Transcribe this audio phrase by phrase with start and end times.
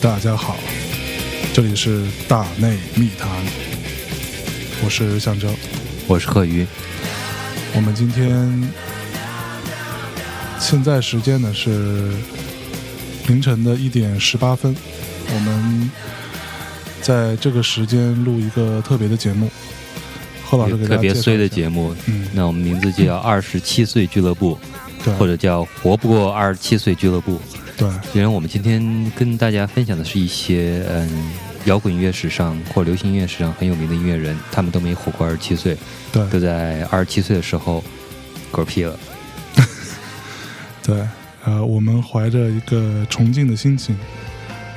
[0.00, 0.56] 大家好，
[1.52, 3.28] 这里是大内密谈，
[4.84, 5.52] 我是象征。
[6.06, 6.66] 我是贺鱼，
[7.74, 8.70] 我们今天
[10.58, 12.10] 现在时间呢是
[13.32, 14.76] 凌晨的一点十八分，
[15.34, 15.90] 我们
[17.00, 19.50] 在这个时间录一个特别的节目。
[20.44, 24.54] 贺老师给大特别衰的节目，嗯，那我们名字就叫《二十七岁俱乐部》，
[25.02, 27.36] 对或者叫《活不过二十七岁俱乐部》。
[27.78, 31.32] 对因为我们今天跟大家分享的是一些嗯
[31.64, 35.74] 摇滚音乐史上或流行音乐史上很有名的音乐人，他们都没活过二十七岁，
[36.12, 37.82] 对都在二十七岁的时候
[38.52, 38.98] 嗝屁了。
[40.84, 41.02] 对，
[41.52, 43.94] 呃，我们怀着一个崇敬的心情，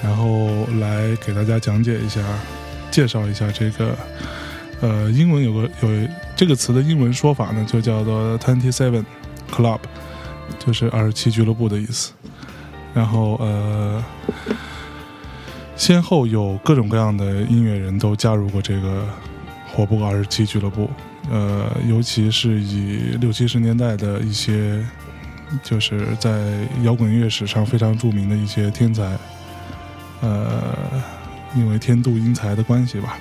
[0.04, 2.22] 然后来给大家讲解一下，
[2.92, 3.98] 介绍一下这个，
[4.82, 9.06] 呃，英文有个有这个词的英文说法呢，就叫做 Twenty Seven
[9.50, 9.80] Club，
[10.60, 12.12] 就是二十七俱乐部的意思。
[12.94, 14.04] 然后呃，
[15.78, 19.08] 先后有各种各样的音乐人都加入过这个
[19.72, 20.90] 活不二十七俱乐部，
[21.32, 24.84] 呃，尤其是以六七十年代的一些
[25.64, 26.32] 就是在
[26.84, 29.18] 摇滚乐史上非常著名的一些天才，
[30.22, 30.76] 呃，
[31.56, 33.18] 因为天妒英才的关系吧，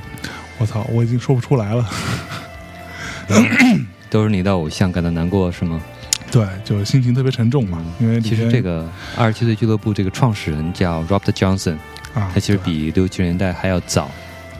[0.58, 1.88] 我操，我已经说不出来了。
[4.10, 5.80] 都是你的偶像感到难过是吗？
[6.30, 11.76] 对，就心情特别沉重嘛，因为其实这个二十七岁俱乐部这个创始人叫 Robert Johnson，
[12.12, 14.10] 啊，他其实比六七十年代还要早，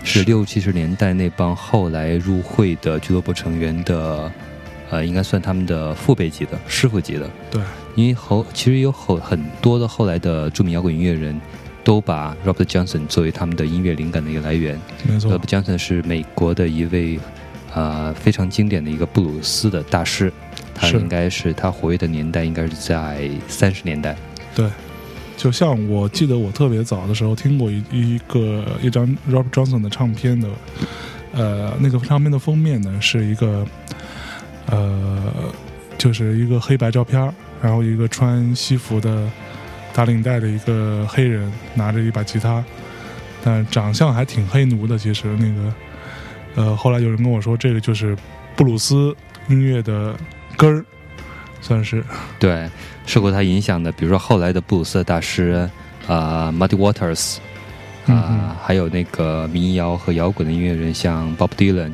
[0.03, 4.31] 是是六七十年代那帮后来入会的俱乐部成员的，
[4.95, 7.29] 呃，应该算他们的父辈级的师傅级的。
[7.51, 7.61] 对
[7.97, 11.41] 因为后其实有后很多的后来的著名摇滚音乐人，
[11.83, 14.81] 都把 Robert Johnson 作为他们的音乐灵感的一个来源。
[15.03, 17.19] 没错 Robert，Johnson 是美国的一位
[17.75, 20.33] 呃非常经典的一个布鲁斯的大师，
[20.75, 24.17] 他应该是他活跃的年代应该是在三十年代。
[24.55, 24.71] 对。
[25.37, 30.49] 就像我记得我特别早的时候听过一一个一张 Robert Johnson 的唱片的，
[31.33, 33.67] 呃，那个唱片的封面呢是一个，
[34.67, 35.19] 呃，
[35.99, 37.33] 就是一个黑白照片儿，
[37.63, 39.29] 然后一个穿西服的
[39.93, 42.65] 打领带的一个黑人拿着一把吉他，
[43.43, 44.99] 但长相还挺黑奴的。
[44.99, 45.75] 其实那个，
[46.57, 48.17] 呃，后来有人跟我说，这个就是
[48.57, 49.15] 布鲁斯
[49.49, 50.17] 音乐的
[50.57, 50.85] 根儿，
[51.61, 52.03] 算是
[52.39, 52.69] 对，
[53.07, 55.69] 受过他影响的，比如说后来的布鲁斯的大师，
[56.07, 57.37] 啊、m u d d y Waters，
[58.07, 61.93] 啊、还有那个民谣和摇滚的音乐人，像 Bob Dylan，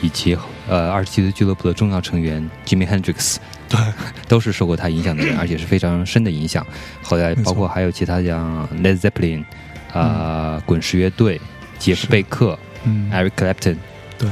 [0.00, 0.36] 以及
[0.68, 3.36] 呃二十七岁俱乐部的重要成员 Jimi Hendrix，
[3.68, 3.78] 对
[4.28, 6.66] 都是受过他影响的人，而且是非常深的影响。
[7.02, 9.44] 后来包括还有其他像 Led Zeppelin，
[9.92, 11.40] 啊、滚石乐队、
[11.78, 13.76] 杰夫贝克、嗯 Eric Clapton，
[14.18, 14.28] 对。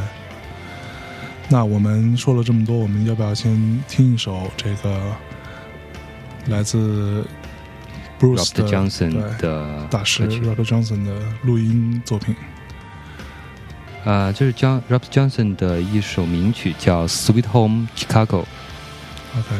[1.48, 5.16] 那我们说了这么多，我们要不要先听一首这个
[6.46, 7.26] 来自
[8.20, 11.12] Bruce Johnson 的大师歌曲 Robert Johnson 的
[11.42, 12.36] 录音作品？
[14.04, 18.26] 啊，就是 John Robs Johnson 的一首名曲，叫《Sweet Home Chicago》。
[19.38, 19.54] OK，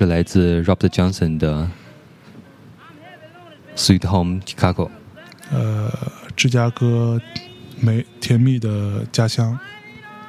[0.00, 1.68] 是来自 Robert Johnson 的
[3.78, 4.88] 《Sweet Home Chicago》。
[5.52, 5.92] 呃，
[6.34, 7.20] 芝加哥
[7.78, 9.58] 美甜蜜的家乡，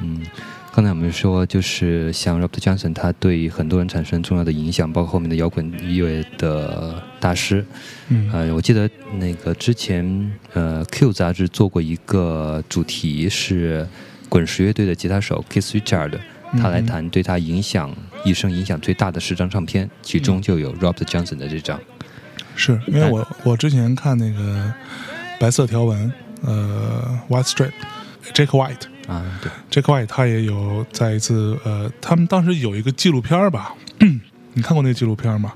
[0.02, 0.26] 嗯，
[0.74, 7.66] 刚才我们说，就是像 Robert Johnson，他对很多人产生重要的影响，包括后面的摇滚音乐的大师。
[8.10, 8.90] 嗯呃，我记得
[9.20, 13.88] 那个之前呃 Q 杂志做过一个主题是
[14.28, 16.20] 滚石乐队的吉他手 Keith Richard，
[16.60, 17.90] 他来谈对他影响
[18.24, 21.80] 一生影响最大的十张唱片，其嗯中就有 Robert Johnson 的这张。
[22.56, 24.74] 是因为我我之前看那个
[25.40, 26.12] 白色条纹，
[26.44, 28.88] 呃，White Strip，Jack White。
[29.08, 29.52] 啊，对
[29.82, 33.74] ，Jack White 他也有在一次呃，他们当时有一个纪录片儿吧，
[34.54, 35.54] 你看过那个纪录片吗？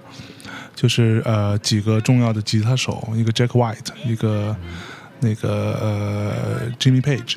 [0.75, 4.53] 就是呃几个重要的吉他手，一个 Jack White，一个
[5.21, 5.50] 那个
[5.81, 7.35] 呃 Jimmy Page，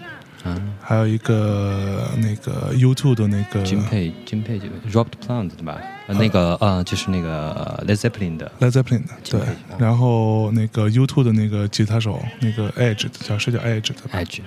[0.49, 5.79] 啊还有一个那个 U2 的那个金佩金佩就是 Robert Plant 对吧？
[6.07, 9.41] 呃那个呃，就是那个呃 Led Zeppelin 的 Led Zeppelin 的，对
[9.79, 14.41] 然后那个 U2 的那个吉他手，那个 Edge 叫是叫 Edge 的吧？Edge，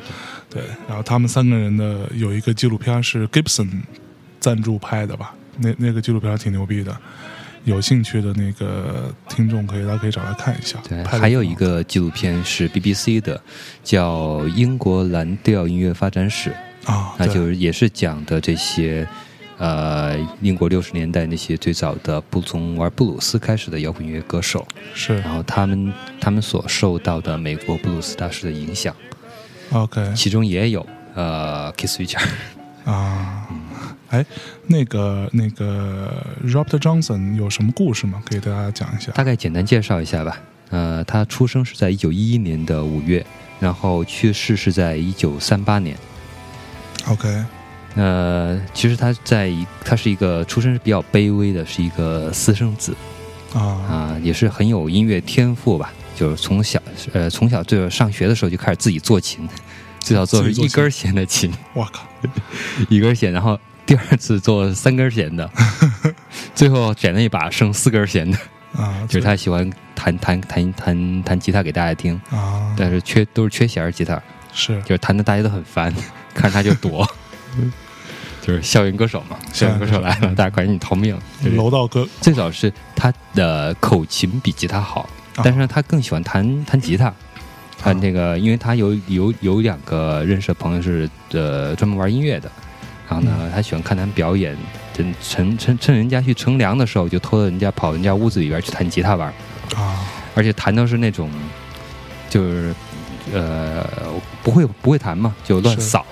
[0.50, 3.70] 对，然后他们三个人的有一个纪录片是 Gibson
[4.40, 5.36] 赞助拍的吧？
[5.60, 6.98] 那那个纪录片挺牛逼的，
[7.64, 10.80] 有兴趣的那个听众可以大家可以找来看一下。
[10.88, 13.42] 对，还有一个纪录片是 BBC 的，
[13.84, 16.52] 叫《英国蓝调音乐发展史》，
[16.92, 19.08] 啊，那就是也是讲的这些。
[19.58, 25.20] 呃，英国六十年代那些最早的不从玩布鲁斯开始的摇滚乐歌手，是。
[25.20, 28.96] 然后他们他们所受到的美国布鲁斯大师的影响
[29.72, 30.16] ，OK。
[30.16, 32.28] 其中也有呃 Kiss Richard，
[32.86, 33.48] 啊。
[34.12, 34.26] 哎，
[34.68, 38.22] 那个那个 Robert Johnson 有什么故事吗？
[38.26, 39.12] 可以给大家讲一下。
[39.14, 40.40] 大概简单介绍一下吧。
[40.70, 43.26] 呃，他出生是在一九一一年的五月，
[43.60, 45.98] 然后去世是在一九三八年。
[47.08, 47.44] OK
[47.96, 52.96] 呃，其实他在一，他是一个出身是比较卑微的，是一个私生子
[53.54, 55.92] 啊啊、也是很有音乐天赋吧。
[56.16, 56.80] 就是从小，
[57.14, 59.48] 呃，从小就上学的时候就开始自己做琴，
[60.00, 62.06] 最早做是一根弦的琴，我靠
[62.90, 63.60] 一根弦，然后
[63.92, 65.52] 第二次做三根弦的，
[66.56, 68.38] 最后选了一把剩四根弦的，
[68.74, 74.18] 啊，就是他喜欢弹弹弹弹弹吉他给大家听，啊，但是缺都是缺弦儿吉他，
[74.54, 74.82] 是。
[74.84, 75.94] 就是弹的大家都很烦，
[76.34, 77.06] 看着他就躲，
[78.42, 81.20] 就是校园歌手嘛，校园歌手来了，大家赶紧逃命。
[81.58, 82.08] 楼道歌。
[82.22, 85.02] 最早是他的口琴比吉他好，
[85.36, 85.44] 啊。
[85.44, 87.14] 但是呢，他更喜欢弹弹吉他。
[87.78, 92.50] 他那个，因为他有有有两个认识的朋友是呃专门玩音乐的，
[93.12, 94.58] 然后呢，他喜欢看他们表演，
[94.94, 99.28] 趁趁趁趁人家去乘凉的时候，就偷着人家跑人家屋子里边去弹吉他玩，
[99.76, 100.00] 啊。
[100.34, 101.30] 而且弹的是那种
[102.30, 102.74] 就是
[103.34, 103.86] 呃
[104.42, 106.06] 不会不会弹嘛，就乱扫，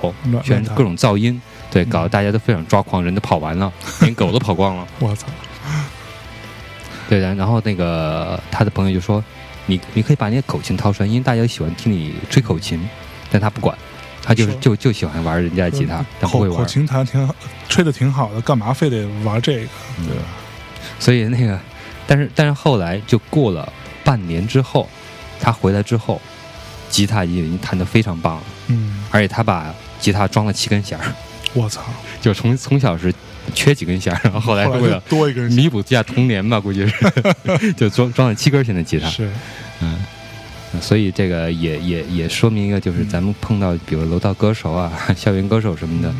[0.43, 1.41] 全是各种噪音，
[1.71, 4.85] 对，搞得嗯大家都非常抓狂，人都跑完了， 连狗都跑光了。
[4.99, 5.25] 我操。
[7.07, 9.23] 对，然然后那个他的朋友就说
[9.65, 12.87] ：“你你可以把你的口琴掏出来，因为大家喜欢听你吹口琴。”
[13.31, 13.77] 但他不管，
[14.29, 16.57] 他就是就就喜欢玩人家的吉他，他不会玩。
[16.57, 17.33] 口口琴弹挺好，
[17.67, 19.69] 吹的挺好的，干嘛非得玩这个？
[19.97, 20.23] 嗯对吧？
[20.99, 21.59] 所以那个，
[22.05, 23.73] 但是但是后来就过了
[24.03, 24.87] 半年之后，
[25.41, 26.21] 他回来之后，
[26.91, 31.05] 吉他已经弹得非常棒了，嗯，而且他把吉他装了七根弦儿，
[31.55, 31.81] 我操！
[32.21, 33.11] 就从从小是
[33.55, 39.09] 缺几根弦，然后后来为了多一根弥补一下童年吧，估计是 就装装了七根弦的吉他。
[39.09, 39.27] 是
[39.81, 39.97] 嗯，
[40.81, 46.15] 所以这个也也也说明一个，就是咱们碰到比如楼道歌手啊、 校园歌手什么的，啊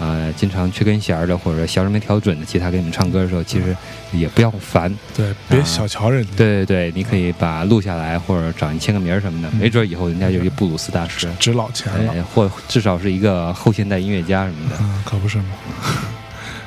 [0.00, 3.74] 呃，经常缺根弦儿的或者弦儿没调准的吉他给你们唱歌的时候，其实
[4.12, 4.94] 也不要烦。
[5.16, 6.30] 对，别小瞧人家。
[6.36, 12.12] 对对对，你可以把录下来，或者找人签个名儿什么的，嗯没准以后人家就是布鲁斯大师，值老钱了。
[12.12, 14.76] 哎，或至少是一个后现代音乐家什么的。
[14.80, 15.44] 嗯，可不是吗？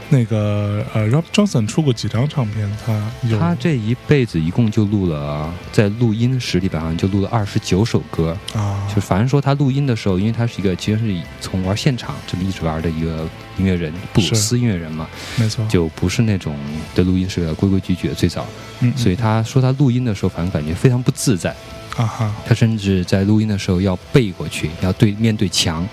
[0.09, 2.69] 那个呃，Rob Johnson 出过几张唱片？
[2.85, 3.37] 他有。
[3.37, 16.56] 他这一辈子一共就录了，在录音室里边好像就录了二十九首歌，啊，就反正说他录音的时候，因为他是一个其实是从玩现场这么一直玩的一个音乐人，布鲁斯音乐人嘛，没错，就不是那种
[16.95, 18.45] 对录音室的规规矩矩的最早，
[18.80, 21.49] 嗯，所以他说他录音的时候，反正感觉非常不自在，
[21.97, 25.87] 啊哈，他甚至在录音的时候要背过去，要对面对墙，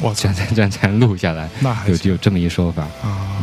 [0.00, 2.82] 我操这样，才这样才能录下来，那还行有有这么一说法。
[3.02, 3.42] 啊，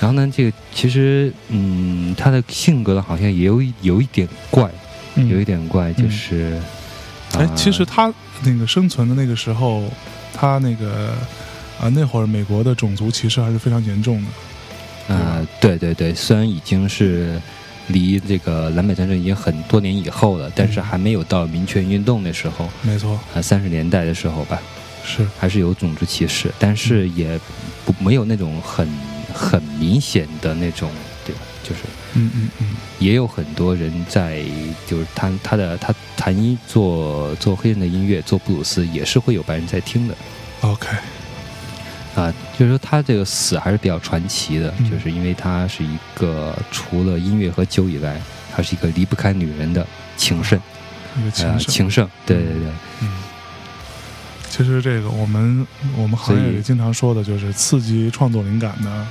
[0.00, 4.70] 然后呢，这个其实嗯，他的性格呢好像也有一有一点怪，
[5.16, 6.60] 嗯有一点怪，就是。
[7.34, 8.10] 哎啊，其实他
[8.42, 9.84] 那个生存的那个时候，
[10.32, 11.12] 他那个
[11.78, 15.14] 啊那会儿美国的种族歧视还是非常严重的。
[15.14, 17.38] 啊，对对对，虽然已经是
[17.88, 24.58] 离这个南北战争已经很多年以后了，但是嗯还没有到民权运动那时候，没错，啊，三十年代的时候吧，
[25.08, 25.26] 是。
[25.38, 27.40] 还是有种族歧视，但是也
[27.86, 28.86] 不没有那种很
[29.32, 30.90] 很明显的那种，
[31.24, 31.40] 对吧？
[31.62, 31.82] 就是
[32.14, 32.66] 嗯嗯嗯，
[32.98, 34.42] 也有很多人在，
[34.86, 40.14] 就是他他的他弹音做做黑人的音乐，做布鲁斯也是会有白人在听的。
[40.62, 40.88] OK，
[42.14, 44.90] 啊，就是说他这个死还是比较传奇的，嗯。
[44.90, 48.20] 就是因为他是一个除了音乐和酒以外，
[48.54, 49.86] 他是一个离不开女人的
[50.16, 50.58] 情圣，
[51.16, 52.72] 呃，圣，情圣，对对对，
[53.02, 53.10] 嗯，
[54.58, 55.64] 其实这个我们
[55.96, 59.06] 我们行业里经常说的就是刺激创作灵感的，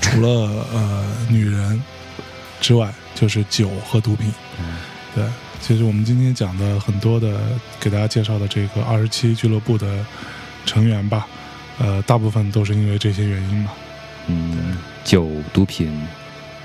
[0.00, 1.80] 除了呃女人
[2.60, 4.34] 之外，就是酒和毒品。
[4.58, 4.64] 嗯
[5.14, 5.24] 对，
[5.60, 7.38] 其实我们今天讲的很多的
[7.78, 10.04] 给大家介绍的这个二十七俱乐部的
[10.66, 11.28] 成员吧，
[11.78, 13.70] 呃，大部分都是因为这些原因嘛。
[14.26, 16.04] 嗯，酒、毒品。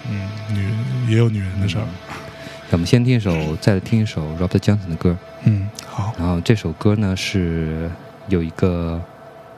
[0.09, 1.85] 嗯，女也有女人的事儿。
[2.71, 5.17] 我们先听一首，再听一首 Robert Johnson 的歌。
[5.43, 7.89] 嗯，好，然后这首歌呢是
[8.27, 9.01] 有一个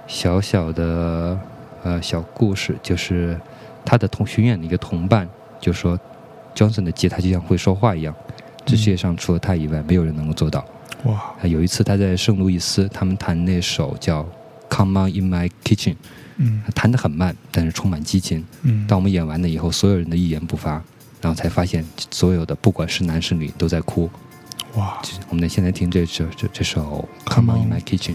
[0.08, 1.38] 小小的
[1.84, 3.38] 呃小故事，就是
[3.84, 5.28] 他的同巡演的一个同伴
[5.60, 6.00] 就说
[6.56, 8.16] ，Johnson 的吉他就像会说话一样，
[8.66, 10.66] 这世界上除了他以外，没有人能够做到。
[11.04, 14.24] 哇，啊有一次他在圣路易斯，他们弹那首叫
[14.70, 15.94] 《Come On In My Kitchen》，
[16.38, 18.46] 嗯弹得很慢，但是充满激情。
[18.62, 20.82] 嗯，当我们演完了以后，所有人的一言不发，
[21.22, 24.10] 然后才发现所有的不管是男是女都在哭。
[24.76, 28.14] 哇，我们现在听这首这这首《Come On In My Kitchen》。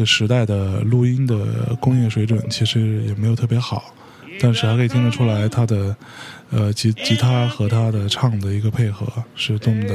[0.00, 1.36] 个时代的录音的
[1.78, 3.92] 工业水准其实也没有特别好，
[4.40, 5.94] 但是还可以听得出来他的
[6.50, 9.94] 呃吉吉他和他的唱的一个配合是多么的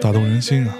[0.00, 0.74] 打动人心啊！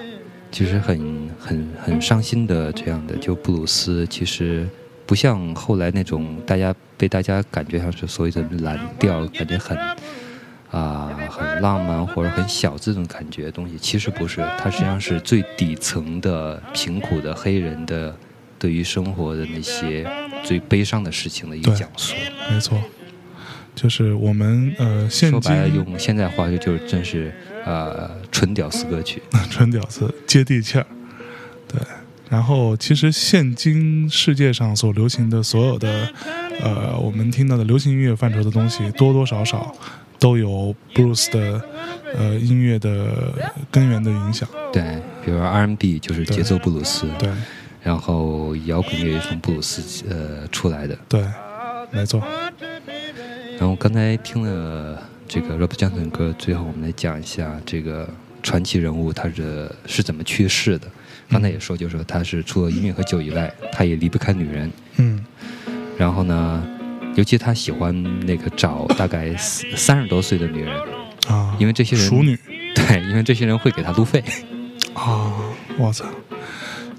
[0.52, 4.68] 其实很很很伤心的这样的，就布鲁斯其实
[5.04, 9.76] 不像后来那种大家被大家感觉像是所谓的蓝调，感觉很
[10.70, 11.03] 啊、
[11.64, 18.14] 浪漫或者很小这种感觉的东西，其实不是，它实际上是最底层的贫苦的黑人的
[18.58, 20.06] 对于生活的那些
[20.42, 22.14] 最悲伤的事情的一个讲述。
[22.50, 22.78] 没错，
[23.74, 27.32] 就是我们呃现说白了，用现在话就就是真是
[27.64, 29.22] 呃纯屌丝歌曲。
[29.50, 30.86] 纯屌丝接地气儿，
[31.66, 31.80] 对。
[32.28, 36.08] 然后其实现今世界上所流行的所有的
[36.60, 39.74] 呃我们听到的流行音乐范畴的东西，多多少少
[40.24, 41.62] 都有 Bruce 的
[42.16, 43.12] 呃音乐的
[43.70, 44.48] 根源的影响。
[44.72, 44.82] 对，
[45.22, 47.28] 比如说 R&B 就是节奏布鲁斯，对
[47.82, 50.96] 然后摇滚乐从布鲁斯呃出来的。
[51.10, 51.22] 对，
[51.90, 52.22] 没错。
[53.58, 58.08] 然后刚才听了这个 Robert Johnson 的歌，最后我们来讲一下这个
[58.42, 60.88] 传奇人物他是是怎么去世的。
[61.28, 64.72] 刚才也说，就是说他是除了音乐和酒以外，他也离不开女人。
[64.96, 65.22] 嗯
[65.98, 66.66] 然后呢，
[67.14, 67.94] 尤其他喜欢
[68.26, 70.76] 那个找大概三十多岁的女人，
[71.28, 72.38] 啊，因为这些人熟女
[72.74, 74.22] 对，因为这些人会给他路费。
[74.94, 75.32] 啊，
[75.78, 76.04] 我操！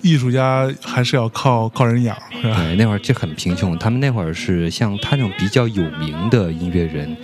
[0.02, 2.56] 艺术家还是要靠靠人养，是吧？
[2.58, 7.18] 对，那会儿就很贫穷，他们那会儿是像他那种比较有名的音乐人，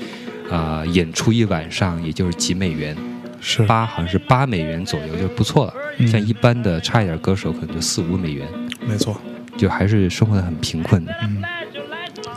[0.49, 2.97] 啊、演出一晚上也就是几美元，
[3.39, 5.73] 是八好像是八美元左右就不错了。
[5.97, 8.47] 嗯像一般的差一点歌手可能就四五美元，
[8.87, 9.15] 没错。
[9.57, 11.13] 就还是生活的很贫困的。
[11.21, 11.43] 嗯，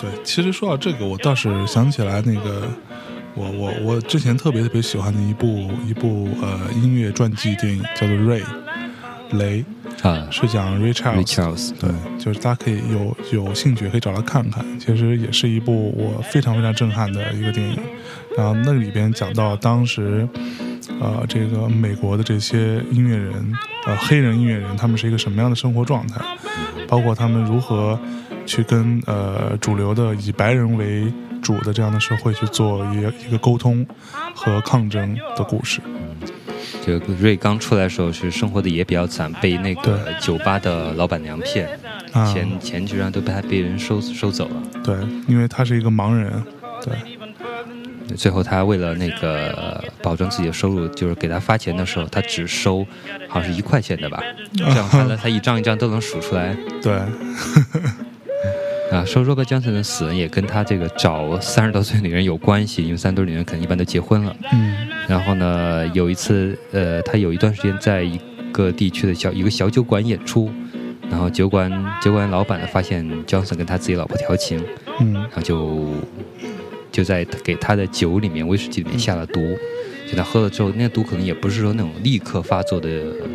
[0.00, 2.68] 对，其实说到这个，我倒是想起来那个，
[3.34, 8.42] 我我我之前特别特别喜欢的一部一部呃音乐传记电影，叫做《Ray》
[9.38, 9.64] 雷，
[10.02, 10.78] 啊是讲。
[10.80, 17.78] ，Ray Charles，对，就是大家可以有有兴趣可以找来看看，其实也是一部我非常非常震撼的一个电影。
[18.36, 20.28] 然后那里边讲到当时，
[21.00, 23.32] 呃，这个美国的这些音乐人，
[23.86, 26.20] 呃，黑人音乐人，他们是一个什么样的生活状态，
[26.88, 27.98] 包括他们如何
[28.46, 33.86] 去跟呃主流的以白人为主的这样的社会去做一个一个沟通
[34.34, 35.80] 和抗争的故事。
[36.84, 41.66] 就瑞刚出来的时候是生活的也比较惨，被那个酒吧的老板娘骗，
[42.12, 44.62] 啊，钱钱居然都被他被人收收走了。
[44.82, 44.96] 对，
[45.26, 46.30] 因为他是一个盲人，
[46.82, 52.86] 对，最后他为了那个保证自己的收入，就是给他发钱的时候，他只收
[53.28, 54.22] 好像是一块钱的吧，
[54.54, 56.54] 这样他呢他一张一张都能数出来。
[56.82, 57.00] 对，
[58.94, 64.34] 啊，说 Robert Johnson 的死也跟他这个找三十多岁女人有关系，因为三十多岁女人可能一般都结婚了。
[64.52, 68.18] 嗯然后呢，有一次，呃，他有一段时间在一
[68.52, 70.50] 个地区的小一个小酒馆演出，
[71.10, 71.70] 然后酒馆
[72.00, 74.64] 酒馆老板呢发现 Johnson 跟他自己老婆调情，
[75.00, 75.88] 嗯然后就
[76.90, 79.40] 就在给他的酒里面威士忌里面下了毒，
[80.06, 82.88] 就他喝了之后，那个毒可能也不是说那种立刻发作的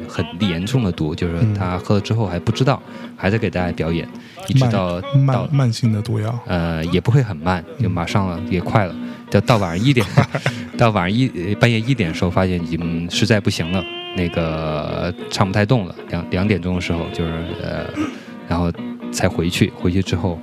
[0.07, 2.81] 很严重的毒，就是他喝了之后还不知道，
[3.15, 4.07] 还在给大家表演，
[4.47, 8.95] 一直慢到到慢慢性的毒药，呃，也不会很慢，就马上了，也快了。
[9.31, 10.05] 到到晚上一点，
[10.77, 13.83] 到晚上一呃半夜一点的时候，发现已经实在不行了，
[14.15, 15.95] 那个唱不太动了。
[16.09, 17.85] 两两点钟的时候，就是呃，
[18.47, 18.71] 然后
[19.11, 19.71] 才回去。
[19.75, 20.39] 回去之后，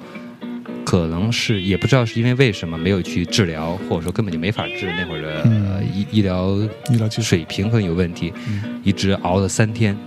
[0.87, 4.87] 可能是也不知道是因为为什么没有去治疗，或者说根本就没法治。
[4.87, 6.57] 那会儿的、嗯呃医医疗
[6.89, 9.99] 医疗，水平可能有问题，嗯一直熬了三天，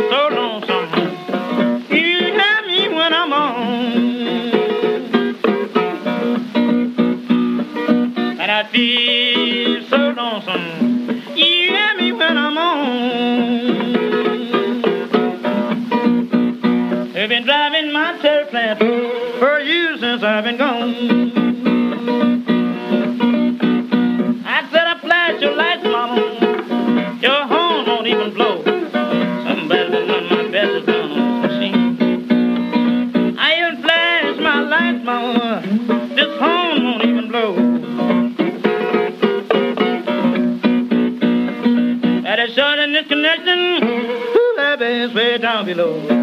[20.32, 20.94] I've been gone.
[24.46, 27.18] I said I flash your lights, mama.
[27.20, 28.64] Your horn won't even blow.
[28.64, 33.36] Something better my best is on this machine.
[33.38, 35.60] I even flash my lights, mama.
[36.16, 37.54] This horn won't even blow.
[42.22, 43.84] That is short this connection.
[43.84, 46.21] Ooh, that bass way down below.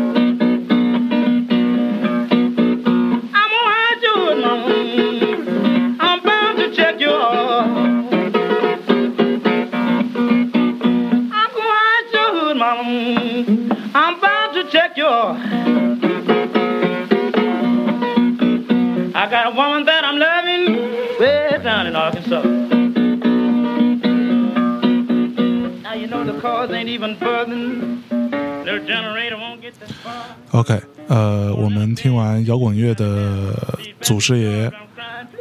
[32.60, 33.56] 滚乐的
[34.02, 34.72] 祖师爷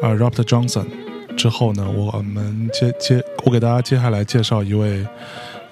[0.01, 0.87] 呃 Robert Johnson
[1.37, 5.07] 之后呢，我们接接我给大家接下来介绍一位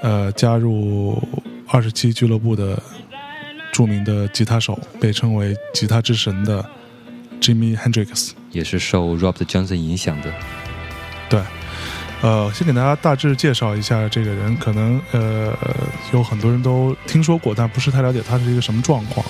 [0.00, 1.22] 呃加入
[1.68, 2.80] 二十七俱乐部的
[3.72, 6.64] 著名的吉他手，被称为吉他之神的
[7.40, 8.32] Jimmy Hendrix。
[8.52, 10.32] 也是受 Robert Johnson 影响的，
[11.28, 11.40] 对，
[12.26, 15.56] 呃，先给大家大致介绍一下这个人，可能呃
[16.12, 19.24] 有很多人都听说过，但不是太了解他是一个什么状况。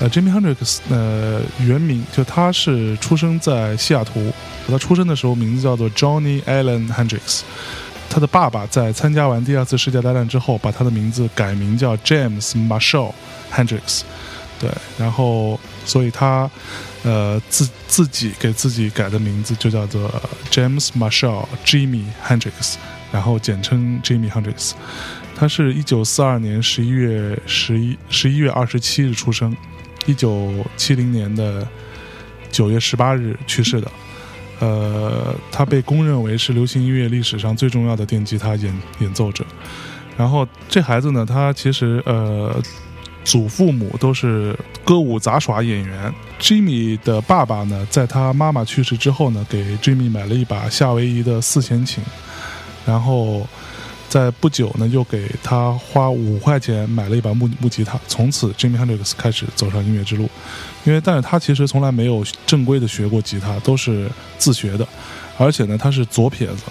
[0.00, 4.32] 呃，Jimmy Hendrix，呃，原名就他是出生在西雅图，
[4.66, 7.42] 他出生的时候名字叫做 Johnny Allen Hendrix。
[8.08, 13.12] 他的爸爸在参加完第二次世界大战之后，把他的名字改名叫 James Marshall
[13.52, 14.00] Hendrix。
[14.58, 16.50] 对，然后所以他
[17.04, 20.10] 呃自自己给自己改的名字就叫做
[20.50, 22.74] James Marshall Jimmy Hendrix，
[23.12, 24.72] 然后简称 Jimmy Hendrix。
[25.36, 29.56] 他是一九四二年十一月十一十一月二十七日出生，
[30.06, 31.66] 一九七零年的
[32.50, 33.90] 九月十八日去世的。
[34.60, 39.44] 呃，他被公认为是流行音乐历史上最重要的电吉他演演奏者。
[40.16, 42.54] 然后这孩子呢，他其实呃，
[43.24, 46.12] 祖父母都是歌舞杂耍演员。
[46.38, 52.04] Jimmy 的爸爸呢，在他妈妈去世之后呢，给 Jimmy 买了一把夏威夷的四弦琴，
[52.84, 53.46] 然后
[54.08, 57.98] 在不久呢，又给他花五块钱买了一把木木吉他。
[58.06, 60.28] 从此，Jimmy Hendrix 开始走上音乐之路。
[60.84, 64.86] 因为，但是他其实从来没有正规的学过吉他，都是自学的，
[65.38, 66.62] 而且呢，他是左撇子。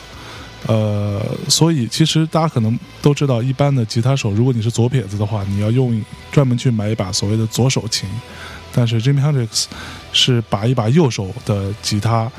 [0.67, 8.07] 呃，所以其实大家可能都知道，一般的吉他手，如果你是左撇子的话，你要用专门去买一把所谓的左手琴。
[8.75, 9.65] 但是 Jimmy Hendrix
[10.11, 12.31] 是把一把右手的吉他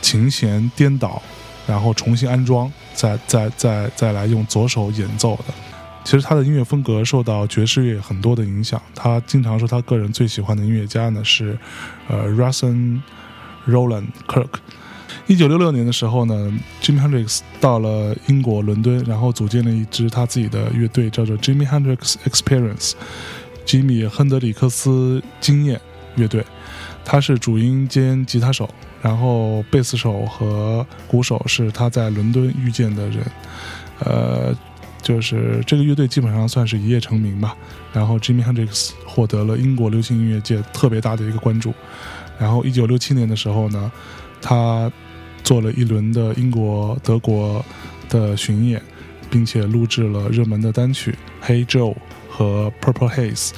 [0.00, 1.20] 琴弦颠倒，
[1.66, 5.52] 然后重新安装，再再再再来用左手演奏的。
[6.04, 8.80] 其实他的音乐风格受到爵士乐很多的影响。
[8.94, 11.58] 他经常说他个人最喜欢的音乐家呢是
[12.08, 13.00] 呃 Russell
[13.68, 14.48] Roland Kirk。
[15.26, 22.92] 一九六六年的时候呢，Jimmy Hendrix 到了英国伦敦，然后组建了一支他自己的乐队，叫做 Jimmy Hendrix Experience。
[23.64, 25.80] 吉米·亨德里克斯经验
[26.16, 26.44] 乐队，
[27.04, 28.68] 他是主音兼吉他手，
[29.00, 33.24] 然后贝斯手和鼓手是他在伦敦遇见的人。
[34.00, 34.52] 呃，
[35.00, 37.56] 就是这个乐队基本上算是一夜成名吧。
[37.92, 41.72] 然后 Jimmy Hendrix 获得了英国流行音乐界特别大的一个关注。
[42.40, 43.92] 然后一九六七年的时候呢，
[44.40, 44.90] 他
[45.42, 47.64] 做了一轮的英国、德国
[48.08, 48.80] 的巡演，
[49.30, 51.94] 并且录制了热门的单曲《Hey Joe》
[52.28, 53.50] 和《Purple Haze》，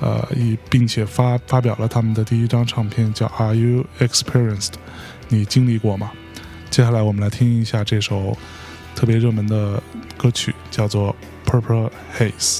[0.00, 4.68] 呃，以并且发发表了他们的第一张唱片，叫《Are You Experienced》？
[5.28, 6.10] 你经历过吗？
[6.70, 8.36] 接下来我们来听一下这首
[8.94, 9.82] 特别热门的
[10.16, 11.14] 歌曲，叫做
[11.50, 12.58] 《Purple Haze》。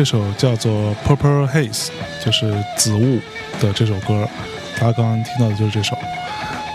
[0.00, 0.72] 这首叫做
[1.06, 1.88] 《Purple Haze》，
[2.24, 3.20] 就是紫雾
[3.60, 4.26] 的这首歌，
[4.78, 5.94] 大家刚刚听到的就是这首。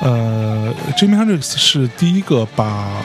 [0.04, 3.04] 呃，Jimmy Hendrix 是第一个把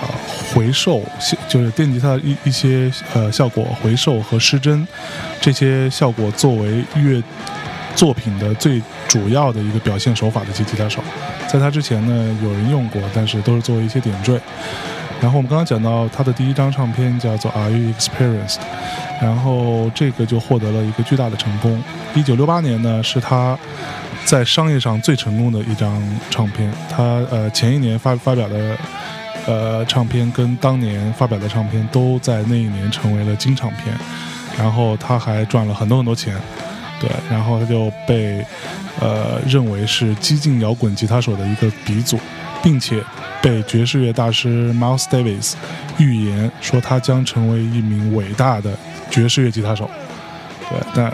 [0.54, 1.00] 回授，
[1.48, 4.87] 就是电吉他一一些呃效果回授和失真
[5.40, 7.22] 这些效果作为乐
[7.96, 11.02] 作品的最主要的一个表现手法的吉吉他手。
[11.48, 14.38] 在他之前呢，有人用过，但是都是作为一些点缀。
[15.22, 18.56] 然后我们刚刚讲到他的第一张唱片叫做《Are You Experienced》，
[19.20, 21.83] 然后这个就获得了一个巨大的成功。
[22.14, 23.59] 一九六八年呢，是他
[24.24, 26.72] 在商业上最成功的一张唱片。
[26.88, 28.76] 他呃前一年发发表的
[29.46, 33.94] 呃唱片跟当年发表的唱片都在那一年成为了金唱片，
[34.59, 36.35] 然后他还赚了很多很多钱。
[37.00, 38.44] 对，然后他就被
[39.00, 42.18] 呃认为是激进摇滚吉他手的一个鼻祖，
[42.62, 43.02] 并且
[43.42, 45.55] 被爵士乐大师 Miles Davis
[45.98, 48.76] 预言说他将成为一名伟大的
[49.11, 49.88] 爵士乐吉他手。
[50.68, 51.12] 对，但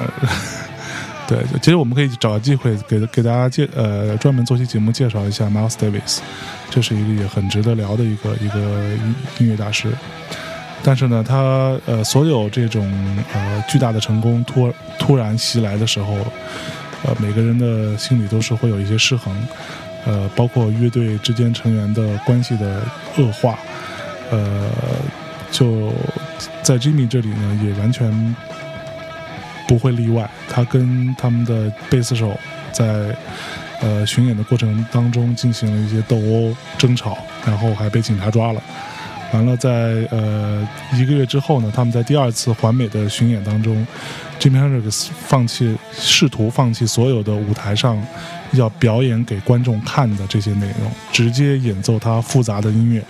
[1.29, 6.19] 对，其实我们可以找个机会给给大家介呃专门做期节目介绍一下 Miles Davis，
[6.71, 9.89] 这是一个也很值得聊的一个一个音音乐大师。
[10.85, 12.89] 但是呢，他呃所有这种
[13.33, 16.15] 呃巨大的成功突突然袭来的时候，
[17.03, 19.35] 呃每个人的心里都是会有一些失衡，
[20.07, 22.83] 呃包括乐队之间成员的关系的
[23.19, 23.59] 恶化，
[24.31, 24.71] 呃
[25.51, 25.93] 就
[26.63, 28.37] 在 Jimmy 这里呢也完全
[29.69, 32.39] 不会例外，他跟他们的贝斯手
[32.73, 33.17] 在
[33.81, 38.63] 呃巡演的过程当中进行了一些斗殴争吵，然后还被警察抓了。
[39.33, 43.85] 完了在呃一个月之后呢，他们在第二次环美的巡演当中
[44.39, 48.01] ，Jimmy Hendrix 放弃试图放弃所有的舞台上
[48.53, 53.03] 要表演给观众看的这些内容，直接演奏他复杂的音乐，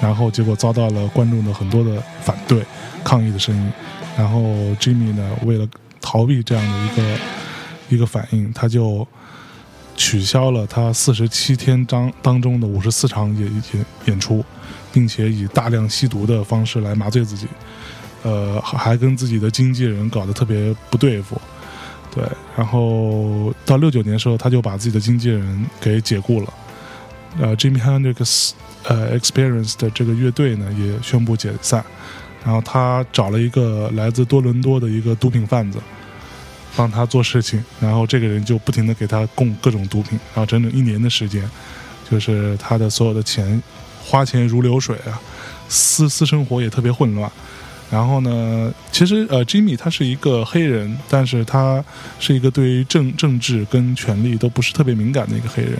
[0.00, 2.62] 然后结果遭到了观众的很多的反对、
[3.02, 3.72] 抗议的声音。
[4.16, 4.40] 然后
[4.80, 5.66] Jimmy 呢，为了
[6.00, 7.18] 逃避这样的一个
[7.90, 9.06] 一个反应，他就
[9.96, 14.44] 取消了他四十七天当当中的五十四场演演演出，
[14.92, 17.46] 并且以大量吸毒的方式来麻醉自己，
[18.22, 21.40] 呃，还跟自己的经纪人搞得特别不对付。
[22.14, 22.24] 对，
[22.56, 26.52] 然后到六九年的时候，他就把自己的经纪人给解雇了。
[27.38, 28.52] 呃，Jimmy Hendrix
[28.84, 31.84] 呃 Experience 的这个乐队呢也宣布解散。
[32.44, 35.78] 然后他找了一个来自多伦多的一个毒品贩子，
[36.74, 37.62] 帮他做事情。
[37.80, 41.42] 然后这个人就不停的给他供各种毒品，然后整整一年的时间，
[42.08, 43.62] 就是他的所有的钱
[44.02, 45.20] 花钱如流水啊，
[45.68, 47.30] 私私生活也特别混乱。
[47.90, 51.82] 然后呢，其实呃，Jimmy 他是一个黑人，但是他
[52.20, 55.72] 是一个对于政政治跟权力都不是特别敏感的一个黑人。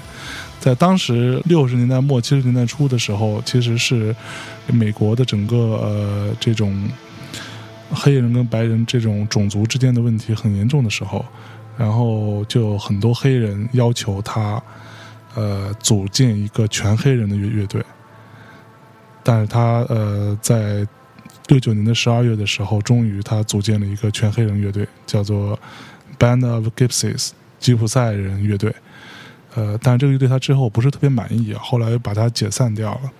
[0.58, 4.16] 在当时六十年代末七十年代初的时候，其实是
[4.66, 6.88] 美国的整个呃这种
[7.90, 11.24] 黑人跟白人这种种族之间的问题很严重的时候，
[11.76, 14.60] 然后就很多黑人要求他
[15.34, 17.84] 呃组建一个全黑人的乐乐队，
[19.22, 20.86] 但是他呃在
[21.48, 25.58] 六九年的十二月的时候，终于他组建了一个全黑人乐队，叫做
[26.18, 28.74] Band of Gypsies 吉普赛人乐队。
[29.54, 33.10] 呃，但这个乐队他之后不是特别满意，后来又把它解散掉了。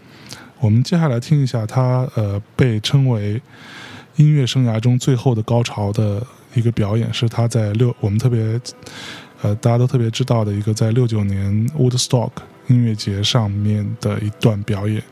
[0.61, 3.41] 我们接下来听一下他呃被称为
[4.17, 8.61] 音乐生涯中最后的高潮的一个表演，是他在六我们特别
[9.41, 12.31] 呃大家都特别知道的一个在六九年 Woodstock
[12.67, 15.03] 音乐节上面的一段表演。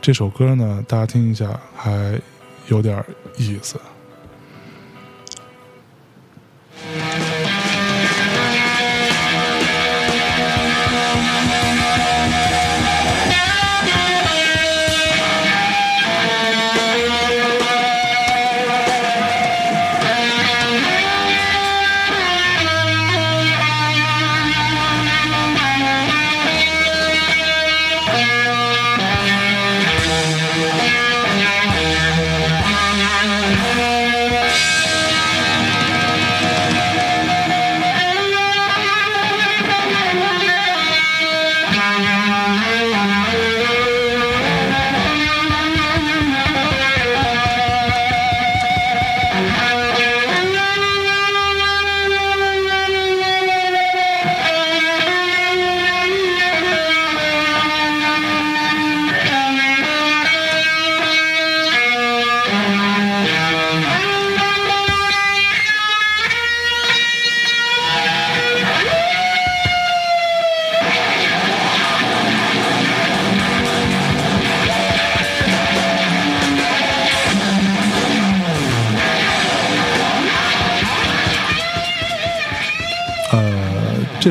[0.00, 2.18] 这首歌呢，大家听一下还
[2.68, 3.04] 有点
[3.36, 3.78] 意思。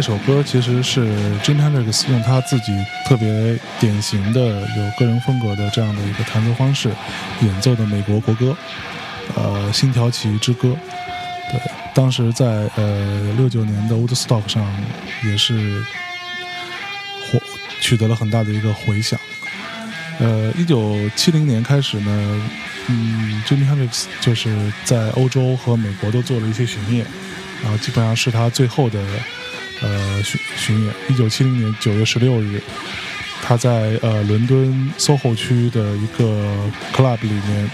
[0.06, 1.02] 这首歌其实是
[1.40, 2.72] Jim Hendrix 用他自己
[3.08, 6.92] 特别典型的有个人风格的这样的一个弹奏方式
[7.42, 8.56] 演奏的美国国歌，
[9.34, 10.68] 呃，《星条旗之歌》。
[11.52, 11.60] 对，
[11.96, 14.64] 当时在呃六九年的 Woodstock 上
[15.24, 15.84] 也是
[17.32, 17.40] 火
[17.82, 19.20] 取得了很大的一个回响。
[20.20, 22.42] 呃，一九七零年开始呢，
[22.90, 27.08] 嗯，Jimi Hendrix 就是在欧洲和美国都做了一些巡演。
[27.64, 29.00] 然后基本上是他最后的
[29.82, 30.94] 呃巡巡演。
[31.10, 32.62] 一九七零年九月十六日，
[33.42, 36.54] 他在呃伦敦 SOHO 区的一个
[36.94, 37.70] club 里面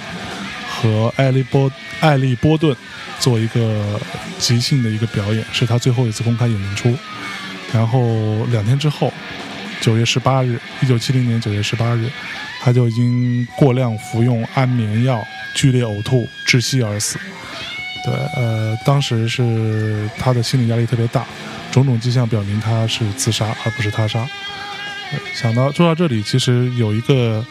[0.69, 2.75] 和艾利波艾利波顿
[3.19, 3.99] 做一个
[4.37, 6.93] 即兴的一个表演，是他最后一次公开演出。
[7.73, 9.13] 然后两天之后，
[9.79, 12.09] 九月十八日，一九七零年九月十八日，
[12.61, 17.17] 他就因过量服用安眠药、剧烈呕吐窒息而死。
[18.03, 21.25] 对，呃，当时是他的心理压力特别大，
[21.71, 24.27] 种种迹象表明他是自杀而不是他杀。
[25.35, 27.45] 想到说到这里，其实有一个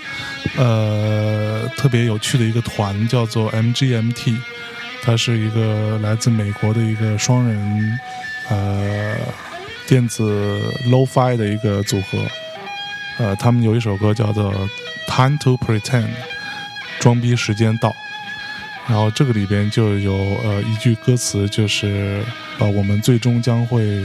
[0.56, 4.36] 呃特别有趣的一个团叫做 MGMT，
[5.02, 7.98] 它是一个来自美国的一个双人
[8.48, 9.14] 呃
[9.86, 12.18] 电子 Lo-Fi 的一个组合。
[13.18, 14.50] 呃，他们有一首歌叫做
[15.06, 16.06] 《Time to Pretend》，
[16.98, 17.94] 装逼时间到。
[18.88, 22.24] 然后这个里边就有呃一句歌词，就是
[22.58, 24.04] 呃我们最终将会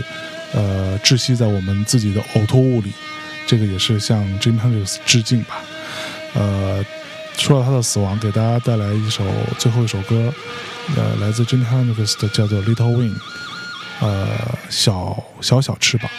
[0.54, 2.92] 呃窒息在我们自己的呕吐物里，
[3.48, 5.64] 这个也是向 Jim Hendrix 致敬吧。
[6.34, 6.86] 呃，
[7.38, 9.24] 说到他的死亡，给大家带来一首
[9.58, 10.34] 最后一首歌，
[10.96, 13.14] 呃，来自 Jim Hendrix 的，叫做《Little Wing》，
[14.02, 14.28] 呃，
[14.70, 16.12] 小小小翅膀。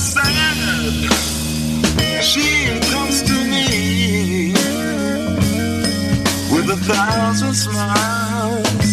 [0.00, 1.12] Sad,
[2.22, 4.52] she comes to me
[6.52, 8.89] with a thousand smiles.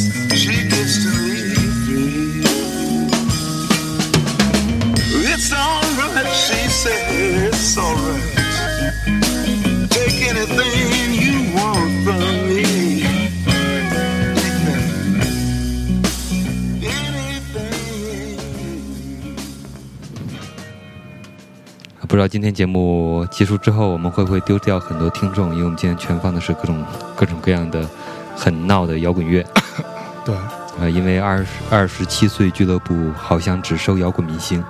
[22.17, 25.53] 不知道今天节目结束之后，我们会不会丢掉很多听众？
[25.53, 26.83] 因为我们今天全放的是各种
[27.15, 27.87] 各种各样的
[28.35, 29.45] 很闹的摇滚乐。
[30.25, 30.35] 对，
[30.79, 34.63] 呃，因为二十二十七岁俱乐部好像只收摇滚明星，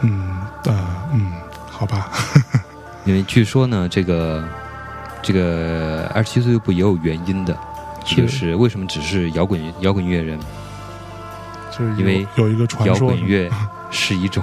[0.00, 1.30] 嗯，呃，嗯，
[1.70, 2.10] 好吧，
[3.06, 4.42] 因为据说呢，这个
[5.22, 7.56] 这个二十七岁俱乐部也有原因的，
[8.04, 10.36] 是就是为什么只是摇滚摇滚乐人？
[11.70, 13.48] 就是因为有一个传摇说，滚乐
[13.88, 14.42] 是一种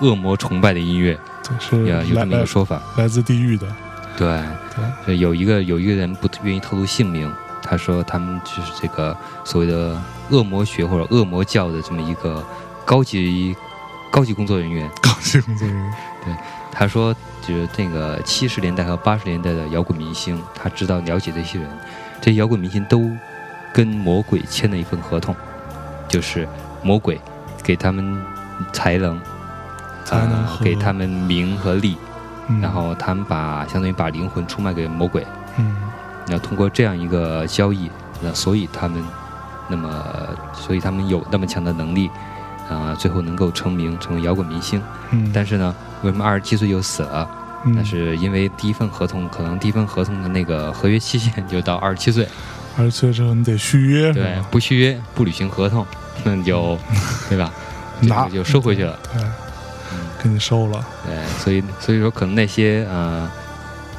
[0.00, 2.82] 恶魔崇拜的音乐，对是呀，有这么一个说法。
[2.96, 3.66] 来自地狱的，
[4.16, 4.26] 对，
[4.74, 12.44] 对，呃有一个有一个人不愿意透露姓名，他说他们就是这个所谓的恶魔学或者恶魔教的这么一个
[12.84, 13.54] 高级
[14.10, 14.88] 高级工作人员。
[15.00, 15.92] 高级工作人员，
[16.24, 16.34] 对
[16.70, 21.68] 他说，就是那个七十年代和八十年代的摇滚明星，他知道了解这些人，
[22.20, 23.10] 这些摇滚明星都
[23.72, 25.34] 跟魔鬼签了一份合同，
[26.08, 26.48] 就是
[26.82, 27.20] 魔鬼
[27.62, 28.20] 给他们
[28.72, 29.20] 才能，
[30.10, 31.96] 呃才能和给他们名和利，
[32.48, 35.26] 嗯然后他们把相当于把灵魂出卖给魔鬼，
[35.58, 35.76] 嗯
[36.26, 37.90] 那通过这样一个交易，
[38.20, 39.02] 那所以他们，
[39.68, 40.04] 那么
[40.52, 42.10] 所以他们有那么强的能力，
[42.70, 44.80] 啊、最后能够成名，成为摇滚明星。
[45.10, 47.28] 嗯，但是呢，为什么二十七岁就死了？
[47.66, 52.28] 嗯那是因为第一份合同，可能第一份合同的那个合约期限就到二十七岁，
[52.76, 55.86] 二十七岁之后你得续约，对，不续约不履行合同，
[56.24, 56.78] 那你就，
[57.28, 57.50] 对吧？
[58.02, 58.98] 这拿个就收回去了。
[59.12, 59.32] 对，嗯，
[60.24, 63.30] 给你收了，对，所以所以说可能那些呃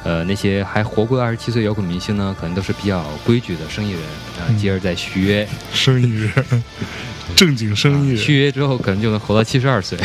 [0.02, 4.00] 呃那些还活过二十七岁摇滚明星呢，可能都是比较规矩的生意人
[4.38, 6.64] 啊，嗯接着再续约， 生意人，
[7.36, 9.96] 正经生意人，啊续约之后可能就能活到七十二岁。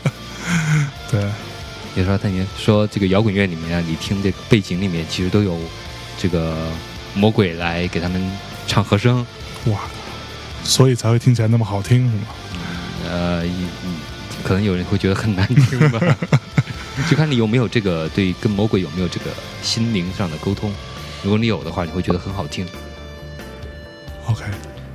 [1.12, 1.22] 对，
[1.94, 5.58] 也说他你说这个摇滚乐里面啊，你听这个背景里面其实都有
[6.18, 6.56] 这个
[7.14, 8.30] 魔鬼来给他们
[8.66, 9.24] 唱和声，
[9.66, 9.78] 哇，
[10.64, 12.22] 所以才会听起来那么好听，是吗？
[13.10, 13.50] 呃，一
[13.84, 13.94] 嗯
[14.44, 16.00] 可能有人会觉得很难听吧，
[17.10, 19.30] 就看你有没有这个对跟魔鬼有没有这个
[19.62, 20.72] 心灵上的沟通。
[21.22, 22.66] 如果你有的话，你会觉得很好听。
[24.26, 24.44] OK，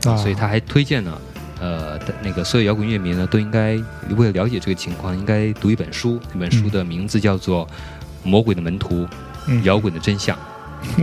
[0.03, 1.21] 那所以他还推荐呢，
[1.59, 3.77] 呃，那个所有摇滚乐迷呢都应该
[4.15, 6.19] 为了了解这个情况，应该读一本书。
[6.31, 7.65] 这本书的名字叫做
[8.23, 9.07] 《魔鬼的门徒：
[9.47, 10.37] 嗯摇滚的真相》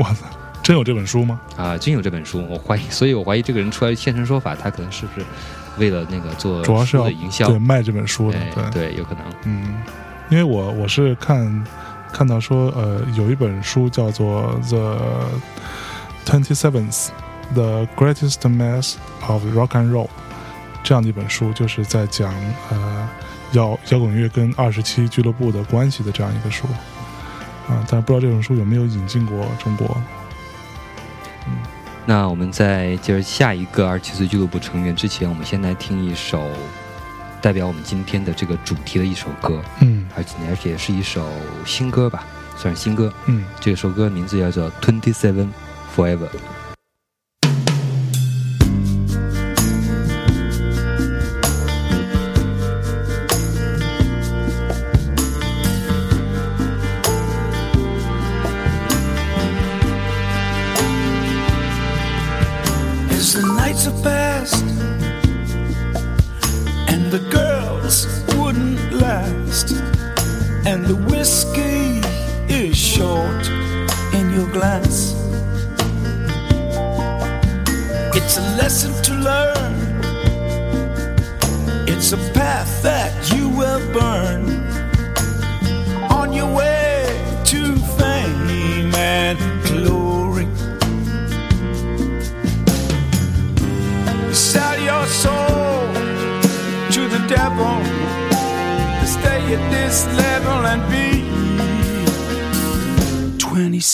[0.00, 0.24] 哇塞，
[0.62, 1.40] 真有这本书吗？
[1.56, 2.46] 啊，真有这本书。
[2.48, 5.26] 我怀疑，所以我怀疑这个人出来现身说法，他可能是不是
[5.78, 7.46] 为了那个做主要是要营销？
[7.46, 9.24] 对卖这本书的，哎对，对，有可能。
[9.44, 9.82] 嗯，
[10.28, 11.64] 因为我我是看
[12.12, 14.98] 看到说，呃，有一本书叫做《The
[16.26, 17.08] Twenty Seventh:
[17.54, 18.96] The Greatest Mass
[19.26, 20.06] of Rock and Roll》
[20.82, 22.34] 这样的一本书，就是在讲
[22.70, 23.08] 呃
[23.52, 26.66] 摇摇滚乐跟二十七俱乐部的关系的这样一个书
[27.68, 29.96] 啊，但是不知道这本书有没有引进过中国。
[32.06, 36.50] 那我们在接着下一个二十七岁俱乐部成员之前，我们先来听一首
[37.40, 41.26] 代表我们今天的这个主题的一首歌，嗯而且而且是一首
[41.64, 42.24] 新歌吧，
[42.56, 43.12] 算是新歌。
[43.26, 45.48] 嗯这首歌名字叫做《Twenty Seven
[45.96, 46.18] Forever》。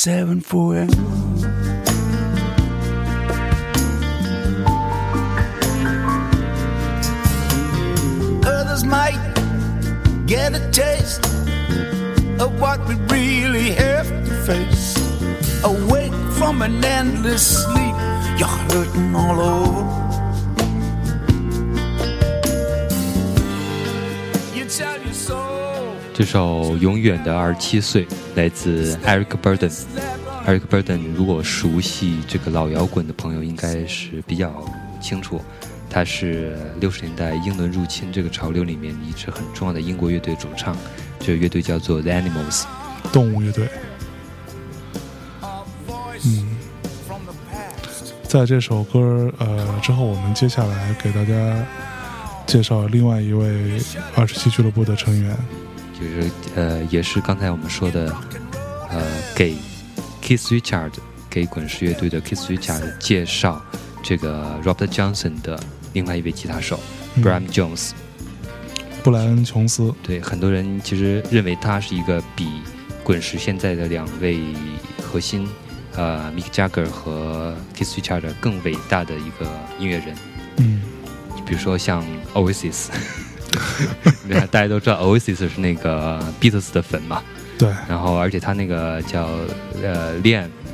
[0.05, 0.91] 27 forever.
[8.45, 9.19] Others might
[10.27, 11.25] get a taste
[12.39, 14.95] of what we really have to face.
[15.63, 17.95] Awake from an endless sleep,
[18.37, 19.81] you're hurting all over.
[24.55, 25.61] You tell your soul.
[26.13, 28.05] 这首《永远的二十七岁》
[28.35, 29.94] 来自 Eric Burden。
[30.46, 34.64] Eric Burden，如果熟悉这个老摇滚的朋友，应该是比较
[35.00, 35.40] 清楚，
[35.90, 40.76] 他是六十年代英伦入侵这个潮流里面一支很重要的英国乐队主唱，
[41.18, 42.62] 这个乐队叫做 The Animals。
[43.12, 43.68] 动物乐队。
[46.24, 46.56] 嗯，
[48.22, 51.66] 在这首歌呃之后，我们接下来给大家
[52.46, 53.80] 介绍另外一位
[54.14, 55.36] 二十七俱乐部的成员。
[55.98, 58.14] 就是呃，也是刚才我们说的，
[58.90, 59.02] 呃，
[59.34, 59.56] 给
[60.26, 60.90] Keith Richard
[61.30, 63.64] 给滚石乐队的 Keith Richard 介绍
[64.02, 65.56] 这个 Robert Johnson 的
[65.92, 66.80] 另外一位吉他手、
[67.14, 67.92] 嗯 Brian Jones。
[69.04, 72.60] 布莱恩·琼斯，对，很多人其实认为他是一个比
[73.04, 74.40] 滚石现在的两位
[75.00, 75.48] 核心，
[75.94, 79.48] 呃，Mick Jagger 和 Keith Richard 更伟大的一个
[79.78, 80.16] 音乐人。
[80.56, 80.82] 嗯，
[81.46, 82.04] 比如说像
[82.34, 82.88] Oasis，
[84.50, 87.22] 大家都知道 Oasis 是那个 Beatles 的粉嘛，
[87.58, 89.28] 对，然后而且他那个叫
[89.82, 90.14] 呃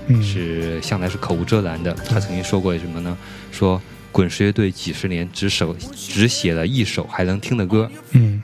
[0.08, 3.16] 嗯，是向来是口无遮拦的，他曾经说过什么呢？
[3.52, 3.80] 说
[4.10, 8.42] 滚石乐队几十年只手只写了一首还能听的歌，嗯，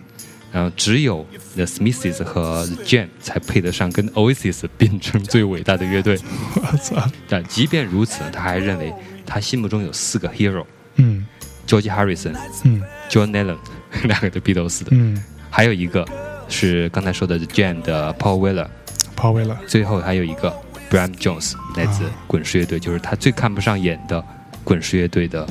[0.52, 1.26] 然后只有
[1.56, 6.18] The Smiths 和 The Jam 才配得上跟 Oasis 并称最伟大的乐队。
[6.54, 8.94] 我操，但即便如此，他还认为
[9.26, 10.64] 他心目中有四个 hero：George
[10.96, 11.26] 嗯。
[11.66, 12.82] Harrison、嗯。
[13.10, 13.56] John Lennon，
[14.04, 16.06] 两个都 Beatles 的，嗯，还有一个
[16.48, 20.52] 是刚才说的 Jam 的 Paul Weller，Paul Weller，，最后还有一个
[20.90, 22.10] Brian Jones 来自啊。
[22.26, 24.24] 滚石乐队，就是他最看不上眼的
[24.64, 25.46] 滚石乐队的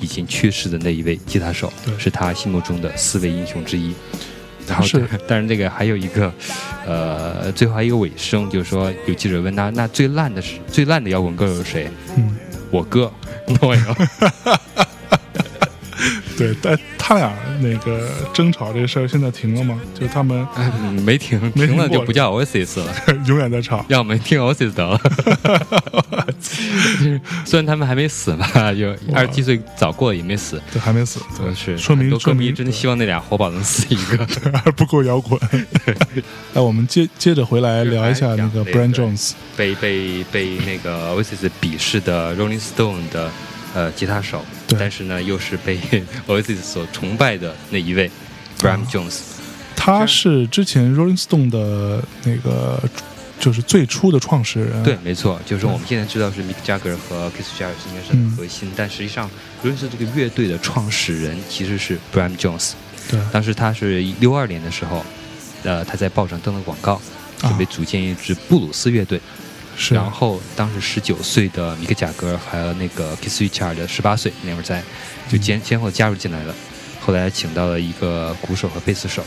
[0.00, 3.94] 已经去世的那一位吉他手，是他心目中的四位英雄之一。
[4.66, 6.32] 然后他是，但是这个还有一个，
[6.86, 11.90] 呃，最后还有一个尾声，就是说有记者问他，那最烂的是最烂的摇滚歌手是谁？
[12.16, 12.36] 嗯，
[12.70, 13.12] 我哥，
[13.60, 13.78] 诺尔。
[16.36, 19.80] 对，但他俩那个争吵这事儿现在停了吗？
[19.98, 20.70] 就他们哎
[21.04, 22.94] 没停， 没停了就不叫 Oasis 了，
[23.26, 25.00] 永远在吵，要我们听 Oasis 得了。
[26.98, 34.26] 就是虽然他们还没死吧，就二十七岁早过也没死，对，还没死，都是说明歌迷真的希望那俩活宝能死一个。
[34.64, 35.38] 还不够摇滚。
[36.52, 43.30] 那，我们接接着回来聊一下那个 Brian 个 Jones，被被被那个 Oasis 鄙视的 Rolling Stone 的
[43.74, 44.44] 呃吉他手，
[44.78, 45.78] 但是呢又是被
[46.28, 48.10] Oasis 所崇拜的那一位
[48.60, 49.20] Brian Jones。
[49.74, 52.80] 他是之前 Rolling Stone 的那个
[53.40, 59.28] 就是最初的创始人，对，没错，就是我们现在知道是 Mick Jagger 和 Keith Jarrett 应该是很核心，但实际上
[59.64, 62.72] Rolling Stone 这个乐队的创始人其实是 Brian Jones。
[63.10, 65.04] 对当时他是六二年的时候，
[65.64, 67.00] 呃，他在报上登了广告，
[67.40, 69.20] 准备组建一支布鲁斯乐队。
[69.76, 74.82] 是，然后当时十九岁的米克贾格还有那个 Keith Richard 十八岁那会儿在，
[75.28, 76.54] 就先先后加入进来了。
[77.00, 79.24] 后来请到了一个鼓手和贝斯手，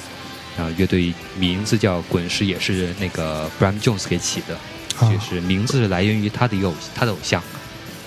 [0.57, 4.55] 然后乐队名字叫滚石，也是那个 Brian Jones 给起的，
[4.97, 7.43] 啊也是名字是来源于他的一个偶他的偶像，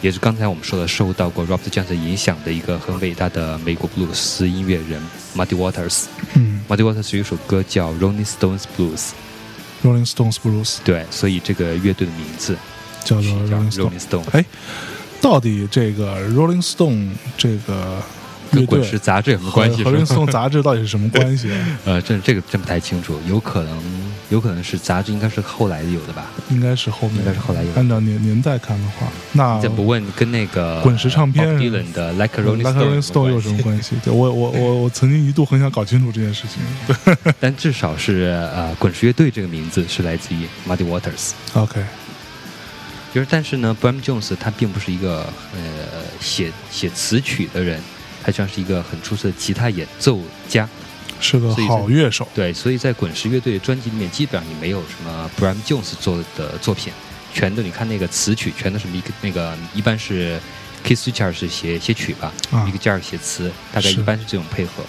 [0.01, 5.03] 也是刚才我们说的受到过 Robert Jones 影响的一个很伟大的美国布鲁斯音乐人
[5.37, 6.05] Muddy Waters。
[6.35, 9.11] 嗯 Muddy Waters 有一首歌叫 Rolling Stones Blues，
[9.85, 12.57] ，Rolling Stones Blues 对，所以这个乐队的名字
[13.05, 13.91] 叫做 Rolling Stone。
[13.91, 14.25] Rolling Stone。
[14.33, 14.45] 哎，
[15.21, 18.03] 到底这个 Rolling Stone 这个
[18.53, 19.83] 乐队跟滚石杂志有什么关系？
[19.83, 21.51] 和 Rolling Stone 杂志到底是什么关系？
[21.53, 23.83] 啊呃，这这个真不太清楚，有可能
[24.31, 26.27] 有可能是杂志，应该是后来有的吧？
[26.51, 33.63] 应该是后面，应该是后来有的按照年年代看的话，那这不问跟那个滚石唱片 Dylan 的 Like a Rolling Stone 有什么？
[33.63, 33.97] 关系？
[34.05, 36.63] 对我我我我曾经一度很想搞清楚这件事情。
[37.05, 38.25] 对 但至少是
[38.55, 41.33] 呃，滚石乐队这个名字是来自于 Muddy Waters。
[41.55, 41.83] ，OK，
[43.15, 45.21] 就是但是呢，Bram Jones 他并不是一个
[45.55, 45.61] 呃
[46.21, 47.81] 写写词曲的人，
[48.23, 50.69] 他像是一个很出色的吉他演奏家。
[51.21, 52.27] 是个好乐手。
[52.35, 56.93] 对，所以在滚石乐队的专辑里面，基本上你没有什么 Bram Jones 做的作品，
[57.33, 60.41] 全都你看那个词曲全都是 Mick 那个一般是
[60.85, 64.85] Keith Richards 是写写曲吧、啊 m i c k Jagger 写词，大概一般是这种配合。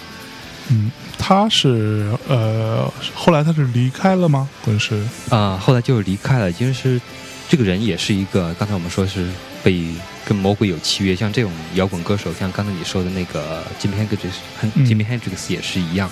[0.72, 4.48] 嗯，他是呃，后来他是离开了吗？
[4.64, 7.02] 滚石啊、后来就是离开了，因为是
[7.50, 9.28] 这个人也是一个，刚才我们说是
[9.64, 9.84] 被
[10.30, 16.08] 跟魔鬼有契约，像这种摇滚歌手，像刚才你说的那个 Jimi Hendrix，很嗯 Jimi Hendrix 也是一样，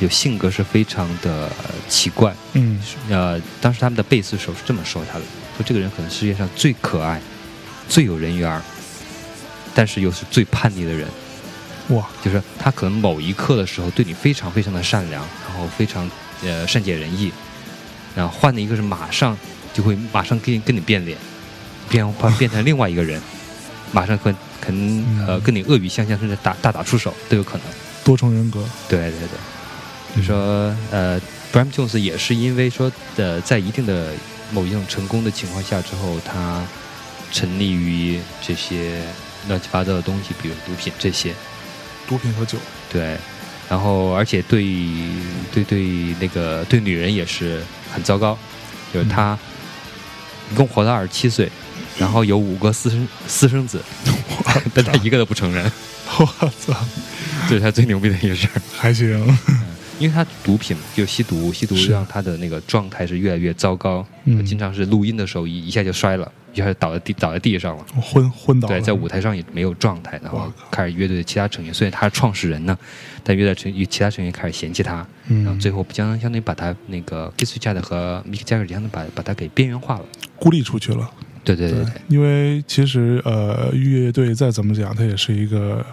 [0.00, 1.48] 有性格是非常的
[1.88, 2.34] 奇怪。
[2.54, 5.24] 嗯呃，当时他们的贝斯手是这么说他的，
[5.56, 7.20] 说这个人可能世界上最可爱、
[7.88, 8.60] 最有人缘，
[9.72, 11.06] 但是又是最叛逆的人。
[11.90, 16.10] 哇，就是他可能某一刻的时候对你非常非常的善良，然后非常
[16.42, 17.30] 呃善解人意，
[18.16, 19.38] 然后换了一个是马上
[19.72, 21.16] 就会马上跟跟你变脸，
[21.88, 23.22] 变变变成另外一个人，
[23.94, 27.62] 马上跟可能呃嗯跟你恶语相向，甚至打大打出手都有可能。
[28.04, 28.62] 多重人格。
[28.88, 31.18] 对对对，就说呃
[31.52, 34.12] ，Bram Jones 也是因为说呃在一定的
[34.50, 36.62] 某一种成功的情况下之后，他
[37.32, 39.00] 沉溺于这些
[39.48, 41.32] 乱七八糟的东西，比如毒品这些。
[42.06, 42.58] 毒品和酒。
[42.92, 43.16] 对，
[43.70, 44.62] 然后而且对
[45.52, 48.36] 对对那个对女人也是很糟糕，
[48.92, 49.38] 就是他
[50.52, 51.50] 一共活到二十七岁，
[51.98, 53.80] 然后有五个私生私生子，
[54.74, 55.64] 但他一个都不承认，
[56.18, 56.26] 我
[56.58, 56.74] 操，
[57.48, 58.62] 这是他最牛逼的一个事儿。
[58.76, 59.38] 还行。
[60.00, 67.86] 因为他毒品就吸毒，吸毒让他的那个状态是越来越糟糕，嗯经常是录音的时候一一下就摔了，一下就倒在地倒在地上了。
[68.02, 68.66] 昏昏倒。
[68.66, 72.76] 对，在舞台上也没有状态，然后开始乐队的其他成员，虽然他是创始人呢，
[73.22, 74.94] 但乐队成其他成员开始嫌弃他，
[75.28, 80.04] 然后嗯，最后相当相当于把他那个 Keith Richards 和 Mick Jagger 相当于把把他给边缘化了。
[80.34, 81.08] 孤立出去了。
[81.44, 85.84] 对对对对，因为其实呃，乐队再怎么讲，它也是一个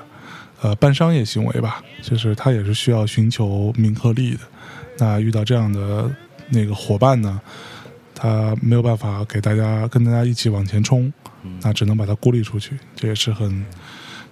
[0.61, 4.39] 呃半商业行为吧，就是它也是需要寻求名和利的。
[4.97, 6.09] 那遇到这样的
[6.49, 7.41] 那个伙伴呢，
[8.15, 11.11] 他没有办法给大家跟大家一起往前冲，
[11.43, 13.65] 嗯那只能把他孤立出去，这也是很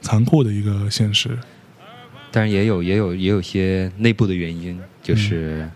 [0.02, 1.38] 残酷的一个现实。
[2.32, 5.68] 但是也有也有也有些内部的原因，就是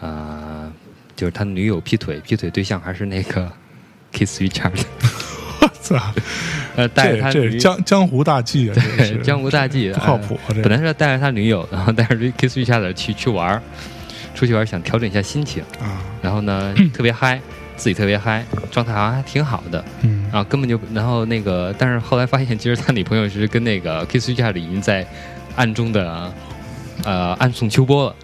[0.00, 0.18] 嗯啊、
[0.64, 0.72] 呃
[1.14, 3.50] 就是他女友劈腿，劈腿对象还是那个
[4.14, 4.82] Keith Richards，
[5.60, 5.96] 我操，
[6.76, 8.74] 呃，带着他这这是江江湖大忌啊！
[8.96, 10.54] 对江湖大忌，不靠谱啊！
[10.62, 13.60] 本来是要带着他女友，然后带着 Keith Richards 去去玩，
[14.34, 17.40] 出去玩想调整一下心情，啊，然后呢特别嗨，
[17.76, 25.06] 自己特别嗨，状态好像还挺好的，嗯然后根本就，然后那个，但是后来发现，其实他女朋友是跟那个 Kiss Richard 已经在
[25.56, 26.32] 暗中的
[27.04, 28.16] 呃暗送秋波了。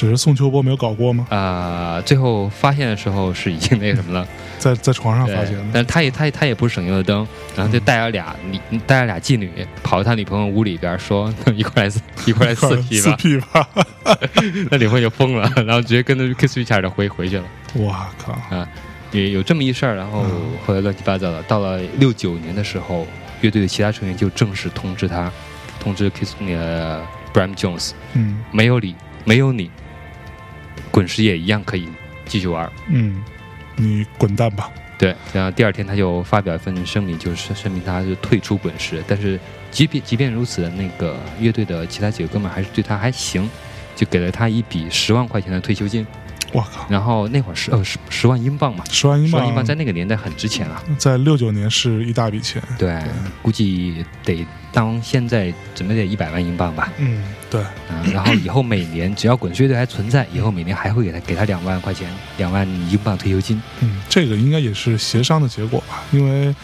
[0.00, 1.26] 只是宋秋波没有搞过吗？
[1.28, 4.26] 啊，最后发现的时候是已经那个什么了，
[4.58, 9.50] 在在床上发现的，但是他也他也他也不是省油的灯，然后就带了俩女带了俩妓女
[9.82, 11.92] 跑到他女朋友屋里边说一块来
[12.24, 13.10] 一块来四批四
[13.52, 13.68] 吧！
[14.70, 17.44] 那女朋友就疯了，然后直接跟着 Kiss Richard 回回去了。
[17.74, 18.32] 哇靠！
[18.56, 18.66] 啊，
[19.12, 21.42] 有有这么一事儿，然后嗯后来乱七八糟的。
[21.42, 23.06] 到了六九年的时候，
[23.42, 25.30] 乐队的其他成员就正式通知他，
[25.78, 27.02] 通知 Kiss 那个
[27.34, 28.94] Bram Jones，嗯没有你，
[29.26, 29.70] 没有你，
[30.90, 31.88] 滚石也一样可以
[32.26, 32.72] 继续玩儿。
[32.88, 33.22] 嗯，
[33.76, 34.70] 你滚蛋吧！
[34.98, 39.02] 对，然后第二天他就发表一份声明，就是声明他就退出滚石。
[39.08, 43.48] 但是即便即便如此，那个乐队的其他几个哥们儿还是对他还行，
[43.96, 46.06] 就给了他一笔十万块钱的退休金。
[46.52, 50.82] 我靠，然后那会儿是呃十十万英镑嘛，十万英镑十万英镑在那个年代很值钱啊。
[50.98, 52.62] 在六九年是一大笔钱。
[52.78, 53.00] 对，
[53.42, 56.92] 估计得当现在怎么得一百万英镑吧。
[56.98, 63.60] 嗯，对，嗯，然后以后每年只要滚石乐队还存在，以后每年还会给他给他两万块钱，两万英镑退休金。
[63.80, 66.54] 嗯，这个应该也是协商的结果吧，因为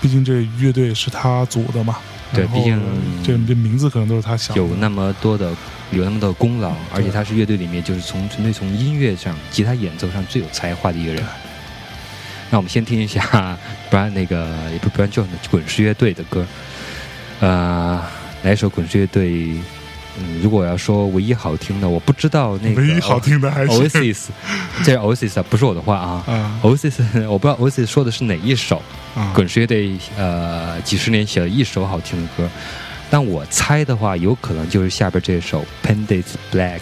[0.00, 1.96] 毕竟这乐队是他组的嘛。
[2.32, 2.80] 对毕竟
[3.24, 4.62] 这这名字可能都是他想的。
[4.62, 5.50] 有那么多的
[5.90, 11.22] 有那么多的功劳，而且他是乐队里面就是从纯粹从音乐上、吉他演奏上最有才华的一个人。
[12.50, 13.58] 那我们先听一下
[13.90, 16.46] Brian 那个也不是 Brian Jones 滚石乐队的歌，
[17.40, 18.02] 呃，
[18.42, 19.54] 来一首滚石乐队。
[20.20, 24.26] 嗯，如果要说唯一好听的，我不知道那个唯一好听的还是 Oasis，
[24.84, 26.24] 这是 Oasis 啊，不是我的话啊。
[26.26, 28.82] 啊 Oasis 我不知道 Oasis 说的是哪一首，
[29.14, 32.48] 啊，滚石乐队呃几十年写了一首好听的歌，
[33.08, 36.76] 但我猜的话，有可能就是下边这首《Pandits Black》。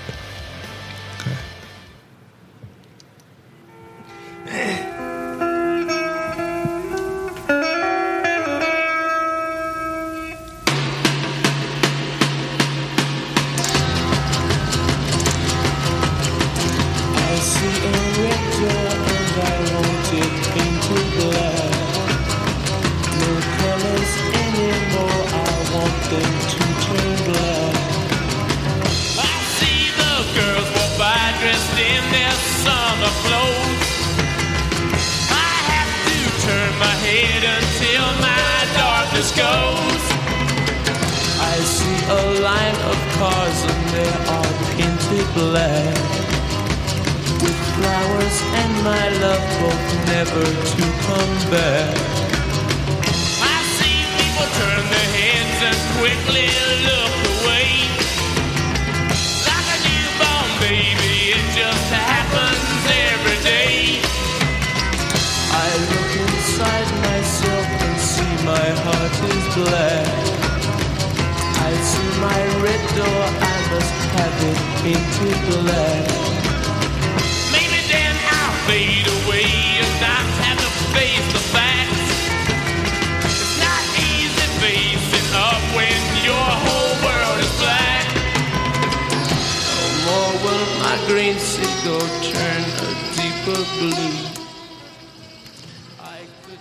[72.96, 76.06] Door, I must have it painted black.
[77.52, 79.48] Maybe then I'll fade away
[79.82, 82.08] and not have to face the facts.
[83.24, 88.06] It's not easy facing up when your whole world is black.
[89.68, 94.35] No more will my green seagull turn a deeper blue.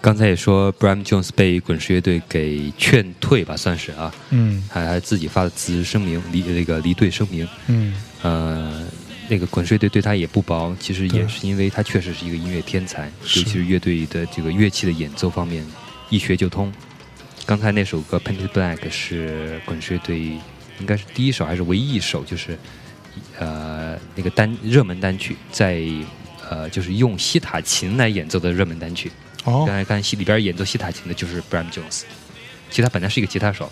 [0.06, 7.48] 刚才也说，Bram Jones 被滚石乐队给劝退吧，算是啊，嗯还还自己发了辞职声明，离那个离队声明。
[7.66, 8.86] 嗯呃，
[9.28, 15.66] 那个滚石乐队对他也不薄，其实也是因为他确实是一个音乐天才，尤其是乐队的这个乐器的演奏方面
[16.12, 16.72] 一学就通。
[17.48, 20.20] 刚才那首歌《Painted Black》是滚石乐队
[20.80, 22.56] 应该是第一首还是唯一一首，就是
[23.40, 25.84] 呃那个单热门单曲，在
[26.48, 29.12] 呃就是用西塔琴来演奏的热门单曲。
[29.46, 32.02] 哦刚才看戏里边演奏西塔琴的就是 Bram Jones，
[32.70, 33.72] 其实他本来是一个吉他手，